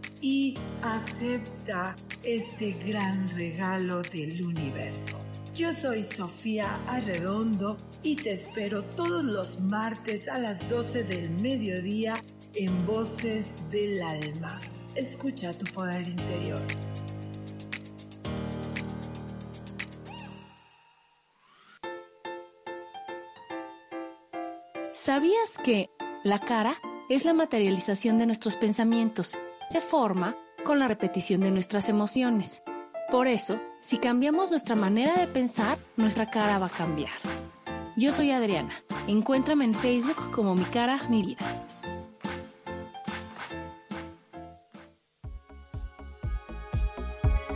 [0.21, 5.19] y acepta este gran regalo del universo.
[5.55, 12.23] Yo soy Sofía Arredondo y te espero todos los martes a las 12 del mediodía
[12.55, 14.59] en Voces del Alma.
[14.95, 16.61] Escucha tu poder interior.
[24.93, 25.89] ¿Sabías que
[26.23, 26.75] la cara
[27.09, 29.35] es la materialización de nuestros pensamientos?
[29.71, 32.61] Se forma con la repetición de nuestras emociones.
[33.09, 37.13] Por eso, si cambiamos nuestra manera de pensar, nuestra cara va a cambiar.
[37.95, 38.73] Yo soy Adriana.
[39.07, 41.45] Encuéntrame en Facebook como Mi Cara, Mi Vida.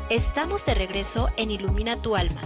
[0.10, 2.40] Estamos de regreso en Ilumina tu alma.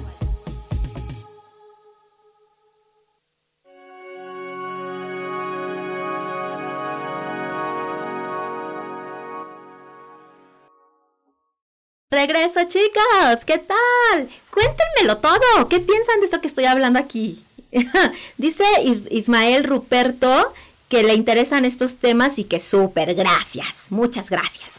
[12.20, 13.46] Regreso, chicas.
[13.46, 14.28] ¿Qué tal?
[14.52, 15.70] Cuéntenmelo todo.
[15.70, 17.46] ¿Qué piensan de eso que estoy hablando aquí?
[18.38, 18.66] Dice
[19.10, 20.54] Ismael Ruperto
[20.90, 23.86] que le interesan estos temas y que súper gracias.
[23.90, 24.70] Muchas gracias.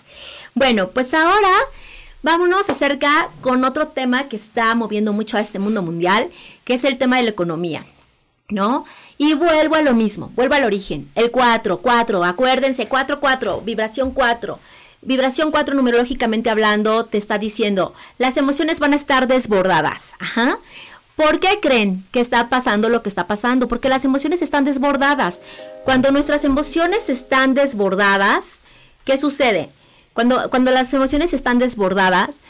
[0.54, 1.48] Bueno, pues ahora
[2.22, 6.28] vámonos acerca con otro tema que está moviendo mucho a este mundo mundial,
[6.64, 7.86] que es el tema de la economía,
[8.50, 8.84] ¿no?
[9.16, 11.10] Y vuelvo a lo mismo, vuelvo al origen.
[11.14, 14.58] El 4, 4, acuérdense, 4, 4, vibración 4.
[15.02, 20.12] Vibración 4 numerológicamente hablando te está diciendo, las emociones van a estar desbordadas.
[21.16, 23.66] ¿Por qué creen que está pasando lo que está pasando?
[23.66, 25.40] Porque las emociones están desbordadas.
[25.84, 28.60] Cuando nuestras emociones están desbordadas,
[29.04, 29.70] ¿qué sucede?
[30.12, 32.40] Cuando, cuando las emociones están desbordadas,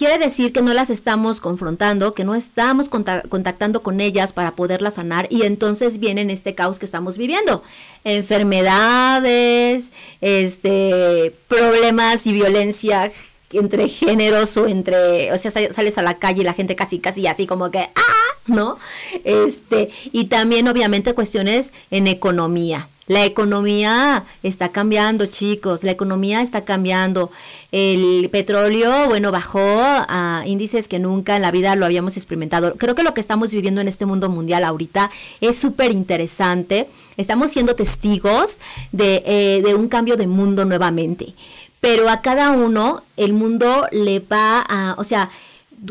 [0.00, 4.94] quiere decir que no las estamos confrontando, que no estamos contactando con ellas para poderlas
[4.94, 7.62] sanar y entonces viene este caos que estamos viviendo.
[8.04, 9.90] Enfermedades,
[10.22, 13.12] este, problemas y violencia
[13.52, 17.26] entre géneros o entre, o sea, sales a la calle y la gente casi, casi
[17.26, 18.38] así como que, ¡ah!
[18.46, 18.78] ¿No?
[19.24, 22.88] Este, y también obviamente cuestiones en economía.
[23.10, 27.32] La economía está cambiando, chicos, la economía está cambiando.
[27.72, 32.76] El petróleo, bueno, bajó a índices que nunca en la vida lo habíamos experimentado.
[32.76, 36.88] Creo que lo que estamos viviendo en este mundo mundial ahorita es súper interesante.
[37.16, 38.60] Estamos siendo testigos
[38.92, 41.34] de, eh, de un cambio de mundo nuevamente.
[41.80, 45.30] Pero a cada uno el mundo le va a, o sea,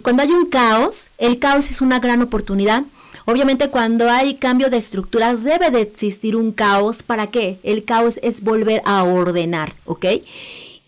[0.04, 2.84] cuando hay un caos, el caos es una gran oportunidad
[3.30, 7.04] Obviamente cuando hay cambio de estructuras debe de existir un caos.
[7.04, 7.60] ¿Para qué?
[7.62, 10.06] El caos es volver a ordenar, ¿ok?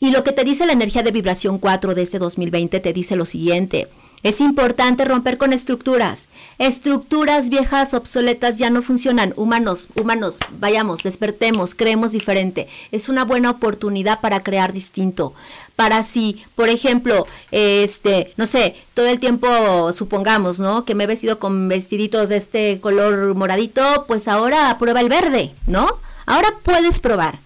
[0.03, 3.15] Y lo que te dice la energía de vibración 4 de este 2020 te dice
[3.15, 3.87] lo siguiente.
[4.23, 6.27] Es importante romper con estructuras.
[6.57, 9.31] Estructuras viejas, obsoletas, ya no funcionan.
[9.35, 12.67] Humanos, humanos, vayamos, despertemos, creemos diferente.
[12.91, 15.35] Es una buena oportunidad para crear distinto.
[15.75, 20.83] Para si, por ejemplo, este, no sé, todo el tiempo, supongamos, ¿no?
[20.83, 25.51] Que me he vestido con vestiditos de este color moradito, pues ahora prueba el verde,
[25.67, 25.87] ¿no?
[26.25, 27.37] Ahora puedes probar.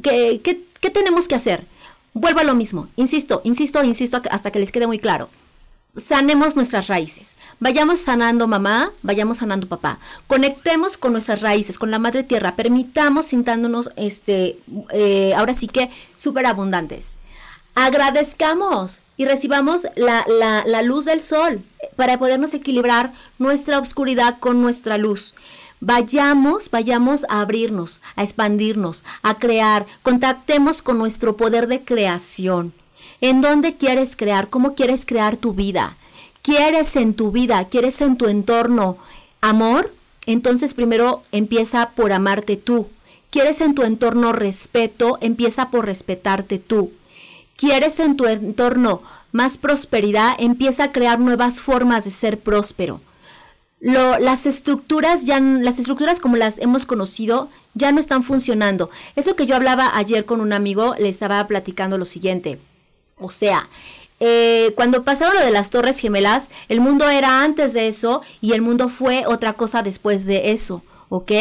[0.00, 1.64] ¿Qué, qué, qué tenemos que hacer?
[2.18, 2.88] Vuelvo a lo mismo.
[2.96, 5.28] Insisto, insisto, insisto hasta que les quede muy claro
[5.98, 7.36] sanemos nuestras raíces.
[7.60, 9.98] Vayamos sanando mamá, vayamos sanando papá.
[10.26, 12.56] Conectemos con nuestras raíces, con la madre tierra.
[12.56, 14.58] Permitamos sintándonos, este,
[14.90, 17.16] eh, ahora sí que súper abundantes.
[17.74, 21.62] Agradezcamos y recibamos la, la, la luz del sol
[21.96, 25.34] para podernos equilibrar nuestra oscuridad con nuestra luz.
[25.80, 29.86] Vayamos, vayamos a abrirnos, a expandirnos, a crear.
[30.02, 32.72] Contactemos con nuestro poder de creación.
[33.20, 34.48] ¿En dónde quieres crear?
[34.48, 35.96] ¿Cómo quieres crear tu vida?
[36.42, 37.64] ¿Quieres en tu vida?
[37.64, 38.98] ¿Quieres en tu entorno
[39.40, 39.92] amor?
[40.26, 42.88] Entonces primero empieza por amarte tú.
[43.30, 45.18] ¿Quieres en tu entorno respeto?
[45.20, 46.92] Empieza por respetarte tú.
[47.56, 49.02] quieres en tu entorno
[49.32, 53.00] más prosperidad, empieza a crear nuevas formas de ser próspero.
[53.80, 58.90] Lo, las estructuras ya las estructuras como las hemos conocido ya no están funcionando.
[59.16, 62.58] Eso que yo hablaba ayer con un amigo, le estaba platicando lo siguiente.
[63.18, 63.68] O sea,
[64.20, 68.52] eh, cuando pasaron lo de las Torres Gemelas, el mundo era antes de eso y
[68.52, 71.32] el mundo fue otra cosa después de eso, ¿ok?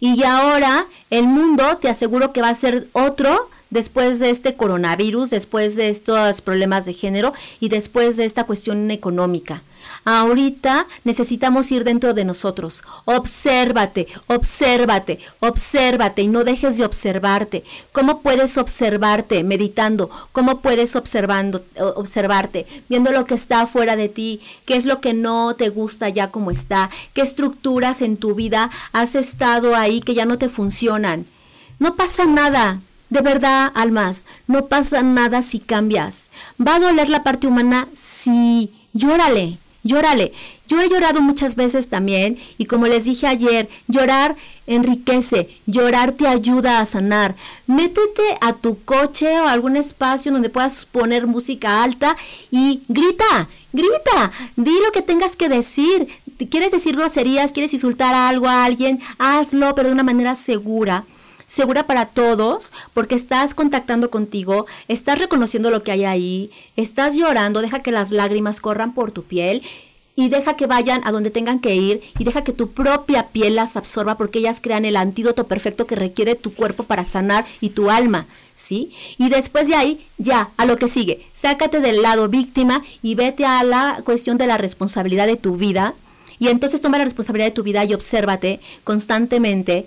[0.00, 5.30] Y ahora el mundo, te aseguro que va a ser otro después de este coronavirus,
[5.30, 9.62] después de estos problemas de género y después de esta cuestión económica.
[10.04, 12.82] Ahorita necesitamos ir dentro de nosotros.
[13.04, 17.64] Obsérvate, obsérvate, obsérvate y no dejes de observarte.
[17.92, 20.10] ¿Cómo puedes observarte meditando?
[20.32, 21.64] ¿Cómo puedes observando,
[21.96, 24.40] observarte viendo lo que está afuera de ti?
[24.64, 26.90] ¿Qué es lo que no te gusta ya como está?
[27.12, 31.26] ¿Qué estructuras en tu vida has estado ahí que ya no te funcionan?
[31.78, 32.80] No pasa nada,
[33.10, 36.28] de verdad, almas, no pasa nada si cambias.
[36.60, 37.88] ¿Va a doler la parte humana?
[37.94, 40.32] Sí, llórale, llórale.
[40.68, 46.28] Yo he llorado muchas veces también y como les dije ayer, llorar enriquece, llorar te
[46.28, 47.34] ayuda a sanar.
[47.66, 52.16] Métete a tu coche o algún espacio donde puedas poner música alta
[52.52, 56.06] y grita, grita, di lo que tengas que decir.
[56.50, 57.52] ¿Quieres decir groserías?
[57.52, 59.00] ¿Quieres insultar a algo a alguien?
[59.18, 61.04] Hazlo, pero de una manera segura
[61.50, 67.60] segura para todos, porque estás contactando contigo, estás reconociendo lo que hay ahí, estás llorando,
[67.60, 69.62] deja que las lágrimas corran por tu piel
[70.14, 73.56] y deja que vayan a donde tengan que ir y deja que tu propia piel
[73.56, 77.70] las absorba porque ellas crean el antídoto perfecto que requiere tu cuerpo para sanar y
[77.70, 78.92] tu alma, ¿sí?
[79.18, 83.44] Y después de ahí, ya, a lo que sigue, sácate del lado víctima y vete
[83.44, 85.94] a la cuestión de la responsabilidad de tu vida.
[86.38, 89.86] Y entonces toma la responsabilidad de tu vida y obsérvate constantemente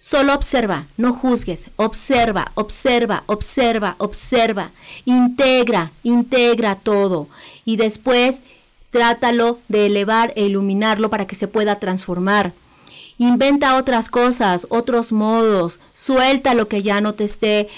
[0.00, 4.70] Solo observa, no juzgues, observa, observa, observa, observa,
[5.04, 7.26] integra, integra todo.
[7.64, 8.44] Y después
[8.90, 12.52] trátalo de elevar e iluminarlo para que se pueda transformar.
[13.18, 17.68] Inventa otras cosas, otros modos, suelta lo que ya no te esté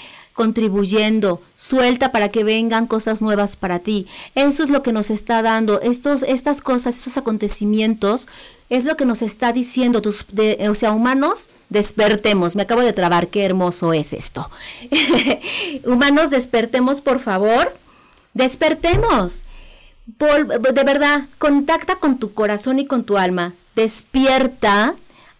[0.41, 4.07] contribuyendo, suelta para que vengan cosas nuevas para ti.
[4.33, 8.27] Eso es lo que nos está dando, estos, estas cosas, estos acontecimientos,
[8.71, 10.25] es lo que nos está diciendo, tus,
[10.67, 12.55] o sea, humanos, despertemos.
[12.55, 14.49] Me acabo de trabar, qué hermoso es esto.
[15.85, 17.77] humanos, despertemos, por favor.
[18.33, 19.41] Despertemos.
[20.07, 23.53] de verdad, contacta con tu corazón y con tu alma.
[23.75, 24.95] Despierta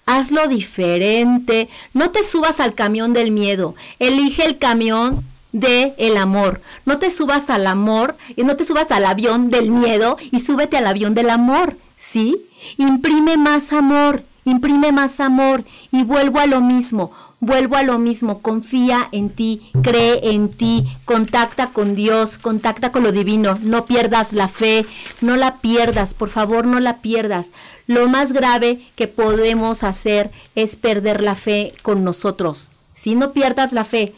[0.05, 6.61] hazlo diferente, no te subas al camión del miedo, elige el camión de el amor.
[6.85, 10.77] No te subas al amor y no te subas al avión del miedo y súbete
[10.77, 12.37] al avión del amor, ¿sí?
[12.77, 17.11] Imprime más amor, imprime más amor y vuelvo a lo mismo.
[17.43, 23.01] Vuelvo a lo mismo, confía en ti, cree en ti, contacta con Dios, contacta con
[23.01, 24.85] lo divino, no pierdas la fe,
[25.21, 27.47] no la pierdas, por favor no la pierdas.
[27.87, 32.69] Lo más grave que podemos hacer es perder la fe con nosotros.
[32.93, 34.13] Si no pierdas la fe,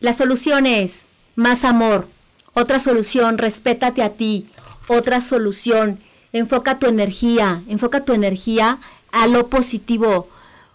[0.00, 2.08] la solución es más amor.
[2.54, 4.46] Otra solución, respétate a ti.
[4.88, 5.98] Otra solución,
[6.32, 8.78] enfoca tu energía, enfoca tu energía
[9.12, 10.28] a lo positivo.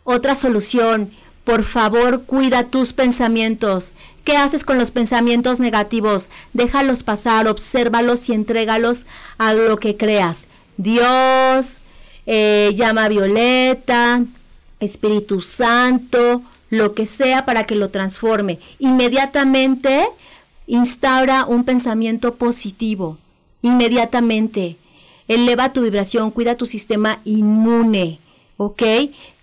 [0.03, 1.11] Otra solución,
[1.43, 3.93] por favor, cuida tus pensamientos.
[4.23, 6.29] ¿Qué haces con los pensamientos negativos?
[6.53, 9.05] Déjalos pasar, obsérvalos y entrégalos
[9.37, 10.45] a lo que creas.
[10.77, 11.80] Dios,
[12.25, 14.23] eh, llama violeta,
[14.79, 18.59] Espíritu Santo, lo que sea para que lo transforme.
[18.79, 20.07] Inmediatamente
[20.67, 23.17] instaura un pensamiento positivo.
[23.61, 24.77] Inmediatamente.
[25.27, 28.19] Eleva tu vibración, cuida tu sistema inmune.
[28.57, 28.83] ¿Ok?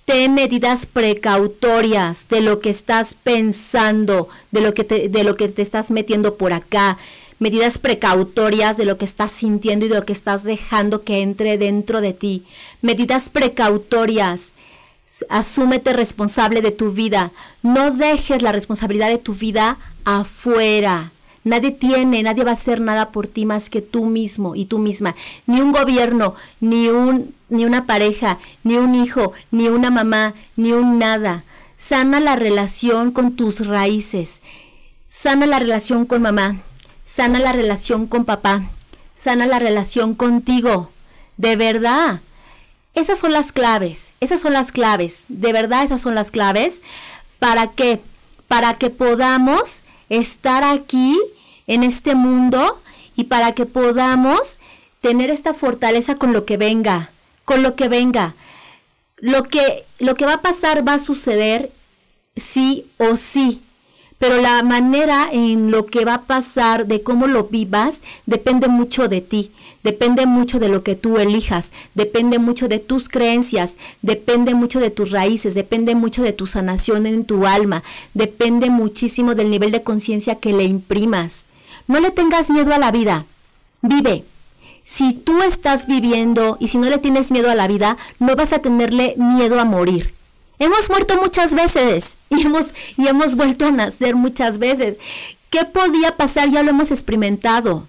[0.08, 5.48] ten medidas precautorias de lo que estás pensando, de lo que te, de lo que
[5.48, 6.96] te estás metiendo por acá,
[7.38, 11.58] medidas precautorias de lo que estás sintiendo y de lo que estás dejando que entre
[11.58, 12.44] dentro de ti,
[12.82, 14.54] medidas precautorias.
[15.30, 17.30] Asúmete responsable de tu vida.
[17.62, 21.12] No dejes la responsabilidad de tu vida afuera.
[21.44, 24.78] Nadie tiene, nadie va a hacer nada por ti más que tú mismo y tú
[24.78, 25.14] misma.
[25.46, 30.72] Ni un gobierno, ni un ni una pareja, ni un hijo, ni una mamá, ni
[30.72, 31.44] un nada.
[31.76, 34.40] Sana la relación con tus raíces.
[35.06, 36.56] Sana la relación con mamá.
[37.08, 38.62] Sana la relación con papá.
[39.14, 40.90] Sana la relación contigo.
[41.36, 42.20] De verdad.
[42.94, 44.12] Esas son las claves.
[44.20, 45.24] Esas son las claves.
[45.28, 46.82] De verdad, esas son las claves.
[47.38, 48.00] ¿Para qué?
[48.46, 51.18] Para que podamos estar aquí
[51.66, 52.80] en este mundo
[53.16, 54.58] y para que podamos
[55.00, 57.10] tener esta fortaleza con lo que venga
[57.48, 58.34] con lo que venga.
[59.16, 61.72] Lo que, lo que va a pasar va a suceder
[62.36, 63.62] sí o sí,
[64.18, 69.08] pero la manera en lo que va a pasar, de cómo lo vivas, depende mucho
[69.08, 69.52] de ti,
[69.84, 74.90] depende mucho de lo que tú elijas, depende mucho de tus creencias, depende mucho de
[74.90, 77.82] tus raíces, depende mucho de tu sanación en tu alma,
[78.14, 81.44] depende muchísimo del nivel de conciencia que le imprimas.
[81.86, 83.24] No le tengas miedo a la vida,
[83.82, 84.24] vive.
[84.82, 88.52] Si tú estás viviendo y si no le tienes miedo a la vida, no vas
[88.52, 90.17] a tenerle miedo a morir.
[90.58, 94.96] Hemos muerto muchas veces y hemos, y hemos vuelto a nacer muchas veces.
[95.50, 96.50] ¿Qué podía pasar?
[96.50, 97.86] Ya lo hemos experimentado.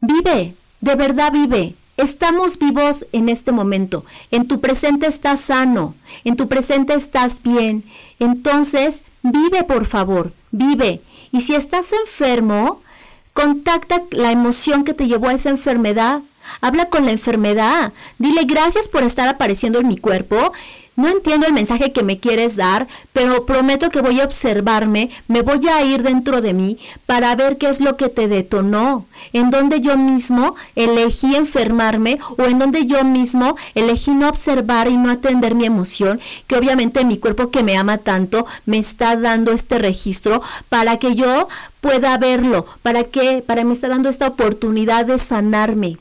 [0.00, 1.74] Vive, de verdad vive.
[1.96, 4.04] Estamos vivos en este momento.
[4.30, 5.94] En tu presente estás sano.
[6.24, 7.84] En tu presente estás bien.
[8.18, 10.32] Entonces, vive, por favor.
[10.50, 11.00] Vive.
[11.30, 12.82] Y si estás enfermo,
[13.32, 16.20] contacta la emoción que te llevó a esa enfermedad.
[16.60, 17.92] Habla con la enfermedad.
[18.18, 20.52] Dile gracias por estar apareciendo en mi cuerpo
[20.96, 25.42] no entiendo el mensaje que me quieres dar, pero prometo que voy a observarme, me
[25.42, 29.50] voy a ir dentro de mí para ver qué es lo que te detonó, en
[29.50, 35.10] donde yo mismo elegí enfermarme o en donde yo mismo elegí no observar y no
[35.10, 39.78] atender mi emoción, que obviamente mi cuerpo que me ama tanto me está dando este
[39.78, 41.48] registro para que yo
[41.80, 45.98] pueda verlo, para que para me está dando esta oportunidad de sanarme.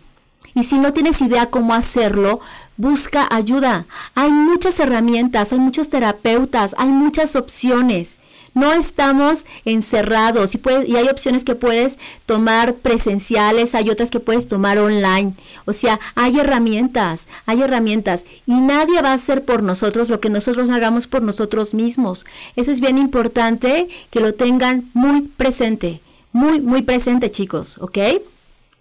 [0.55, 2.39] Y si no tienes idea cómo hacerlo,
[2.77, 3.85] busca ayuda.
[4.15, 8.19] Hay muchas herramientas, hay muchos terapeutas, hay muchas opciones.
[8.55, 11.97] No estamos encerrados y, hay opciones que puedes
[12.27, 15.33] tomar presenciales, hay otras que puedes tomar online.
[15.65, 20.29] O sea, hay herramientas, hay herramientas y nadie va a hacer por nosotros lo que
[20.29, 22.25] nosotros hagamos por nosotros mismos.
[22.55, 25.99] Eso es bien importante que lo tengan muy presente,
[26.31, 27.97] muy, muy presente chicos, ¿ok?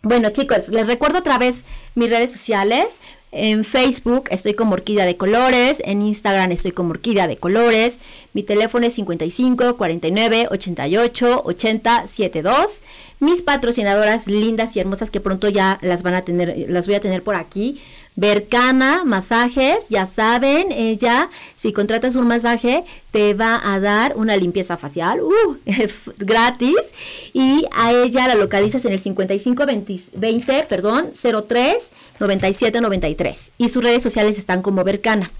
[0.03, 1.65] Bueno chicos, les recuerdo otra vez
[1.95, 3.01] mis redes sociales.
[3.35, 7.99] En Facebook estoy como Orquídea de Colores, en Instagram estoy como Orquídea de Colores,
[8.35, 12.83] mi teléfono es 55 49 88 80 72.
[13.21, 17.01] Mis patrocinadoras lindas y hermosas que pronto ya las van a tener, las voy a
[17.01, 17.81] tener por aquí.
[18.17, 24.77] Bercana, masajes, ya saben, ella, si contratas un masaje, te va a dar una limpieza
[24.77, 25.57] facial, uh,
[26.19, 26.93] gratis,
[27.33, 29.65] y a ella la localizas en el 55
[30.13, 31.13] 20, perdón,
[31.49, 31.89] 03
[32.29, 35.31] 9793 y sus redes sociales están como Bercana.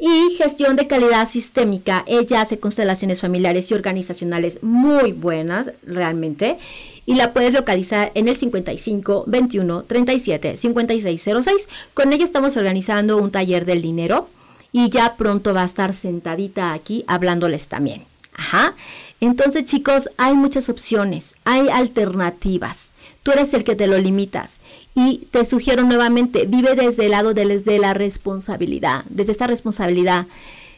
[0.00, 6.56] Y gestión de calidad sistémica, ella hace constelaciones familiares y organizacionales muy buenas realmente
[7.04, 11.68] y la puedes localizar en el 55 21 37 5606.
[11.94, 14.28] Con ella estamos organizando un taller del dinero
[14.70, 18.04] y ya pronto va a estar sentadita aquí hablándoles también.
[18.34, 18.74] Ajá.
[19.20, 22.92] Entonces, chicos, hay muchas opciones, hay alternativas.
[23.24, 24.60] Tú eres el que te lo limitas.
[25.00, 30.26] Y te sugiero nuevamente, vive desde el lado de, la responsabilidad, desde esa responsabilidad.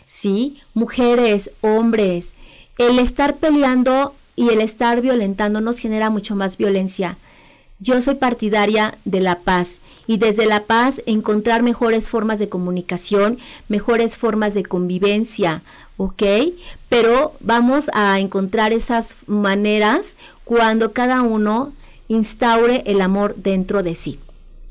[0.05, 2.35] Sí, mujeres, hombres,
[2.77, 7.17] el estar peleando y el estar violentando nos genera mucho más violencia.
[7.79, 13.39] Yo soy partidaria de la paz y desde la paz encontrar mejores formas de comunicación,
[13.69, 15.63] mejores formas de convivencia,
[15.97, 16.25] ¿ok?
[16.91, 21.73] Pero vamos a encontrar esas maneras cuando cada uno
[22.11, 24.19] instaure el amor dentro de sí.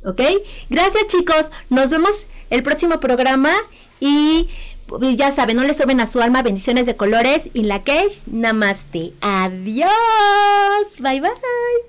[0.05, 0.21] ¿Ok?
[0.69, 2.11] Gracias chicos, nos vemos
[2.49, 3.51] el próximo programa
[3.99, 4.47] y
[5.15, 9.13] ya saben, no le sorben a su alma, bendiciones de colores y la que namaste.
[9.21, 9.89] Adiós,
[10.99, 11.88] bye bye.